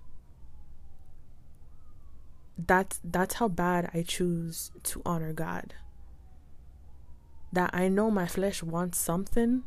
That's 2.58 3.00
that's 3.04 3.34
how 3.34 3.48
bad 3.48 3.90
I 3.92 4.02
choose 4.02 4.70
to 4.84 5.02
honor 5.04 5.32
God. 5.32 5.74
That 7.52 7.70
I 7.74 7.88
know 7.88 8.10
my 8.10 8.26
flesh 8.26 8.62
wants 8.62 8.98
something, 8.98 9.62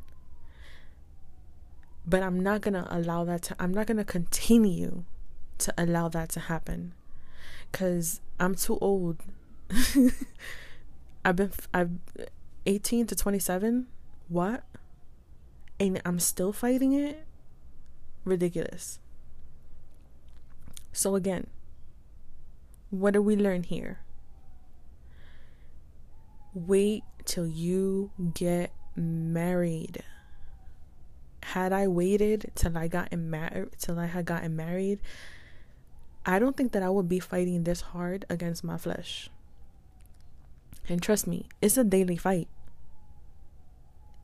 but 2.06 2.24
I'm 2.24 2.40
not 2.40 2.62
going 2.62 2.74
to 2.74 2.88
allow 2.90 3.24
that 3.26 3.44
to 3.44 3.56
I'm 3.60 3.74
not 3.74 3.88
going 3.88 3.98
to 3.98 4.04
continue 4.04 5.04
to 5.60 5.74
allow 5.78 6.08
that 6.10 6.30
to 6.30 6.40
happen 6.42 6.94
cuz 7.72 8.22
I'm 8.40 8.56
too 8.56 8.78
old. 8.80 9.18
I've 11.26 11.36
been 11.36 11.52
I've 11.74 11.92
18 12.66 13.08
to 13.08 13.16
27 13.16 13.88
what? 14.30 14.64
And 15.80 16.00
I'm 16.06 16.20
still 16.20 16.54
fighting 16.54 16.94
it? 16.94 17.26
Ridiculous. 18.24 19.00
So, 20.92 21.16
again, 21.16 21.48
what 22.92 23.14
do 23.14 23.22
we 23.22 23.36
learn 23.36 23.64
here? 23.64 24.00
Wait 26.54 27.04
till 27.26 27.48
you 27.48 28.12
get 28.34 28.72
married. 28.96 30.04
Had 31.44 31.74
I 31.74 31.88
waited 31.88 32.52
till 32.54 32.78
I 32.78 32.88
got 32.88 33.12
married, 33.12 33.70
till 33.80 33.98
I 33.98 34.06
had 34.06 34.26
gotten 34.26 34.56
married, 34.56 35.00
I 36.30 36.38
don't 36.38 36.56
think 36.56 36.74
that 36.74 36.84
I 36.84 36.92
would 36.92 37.10
be 37.10 37.18
fighting 37.18 37.64
this 37.64 37.82
hard 37.82 38.24
against 38.30 38.64
my 38.64 38.78
flesh. 38.78 39.32
And 40.88 41.02
trust 41.02 41.26
me, 41.26 41.50
it's 41.60 41.76
a 41.76 41.84
daily 41.84 42.18
fight. 42.18 42.48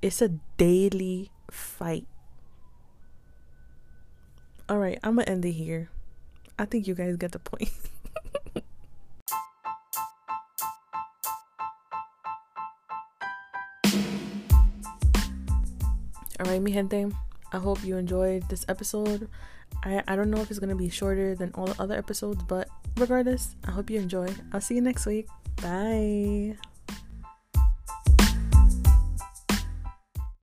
It's 0.03 0.21
a 0.21 0.29
daily 0.57 1.31
fight. 1.49 2.05
All 4.69 4.77
right, 4.77 4.99
I'm 5.01 5.15
gonna 5.15 5.27
end 5.27 5.43
it 5.45 5.53
here. 5.53 5.89
I 6.59 6.65
think 6.65 6.85
you 6.85 6.93
guys 6.93 7.17
get 7.17 7.31
the 7.31 7.39
point. 7.39 7.73
All 16.39 16.45
right, 16.45 16.61
mi 16.61 16.71
gente. 16.71 17.09
I 17.51 17.57
hope 17.57 17.83
you 17.83 17.97
enjoyed 17.97 18.47
this 18.49 18.63
episode. 18.69 19.27
I, 19.83 20.03
I 20.07 20.15
don't 20.15 20.31
know 20.31 20.41
if 20.41 20.49
it's 20.49 20.59
gonna 20.59 20.75
be 20.75 20.89
shorter 20.89 21.35
than 21.35 21.51
all 21.53 21.65
the 21.65 21.81
other 21.81 21.95
episodes, 21.95 22.43
but 22.43 22.67
regardless, 22.97 23.55
I 23.65 23.71
hope 23.71 23.89
you 23.89 23.99
enjoy. 23.99 24.33
I'll 24.53 24.61
see 24.61 24.75
you 24.75 24.81
next 24.81 25.05
week. 25.05 25.27
Bye. 25.61 26.57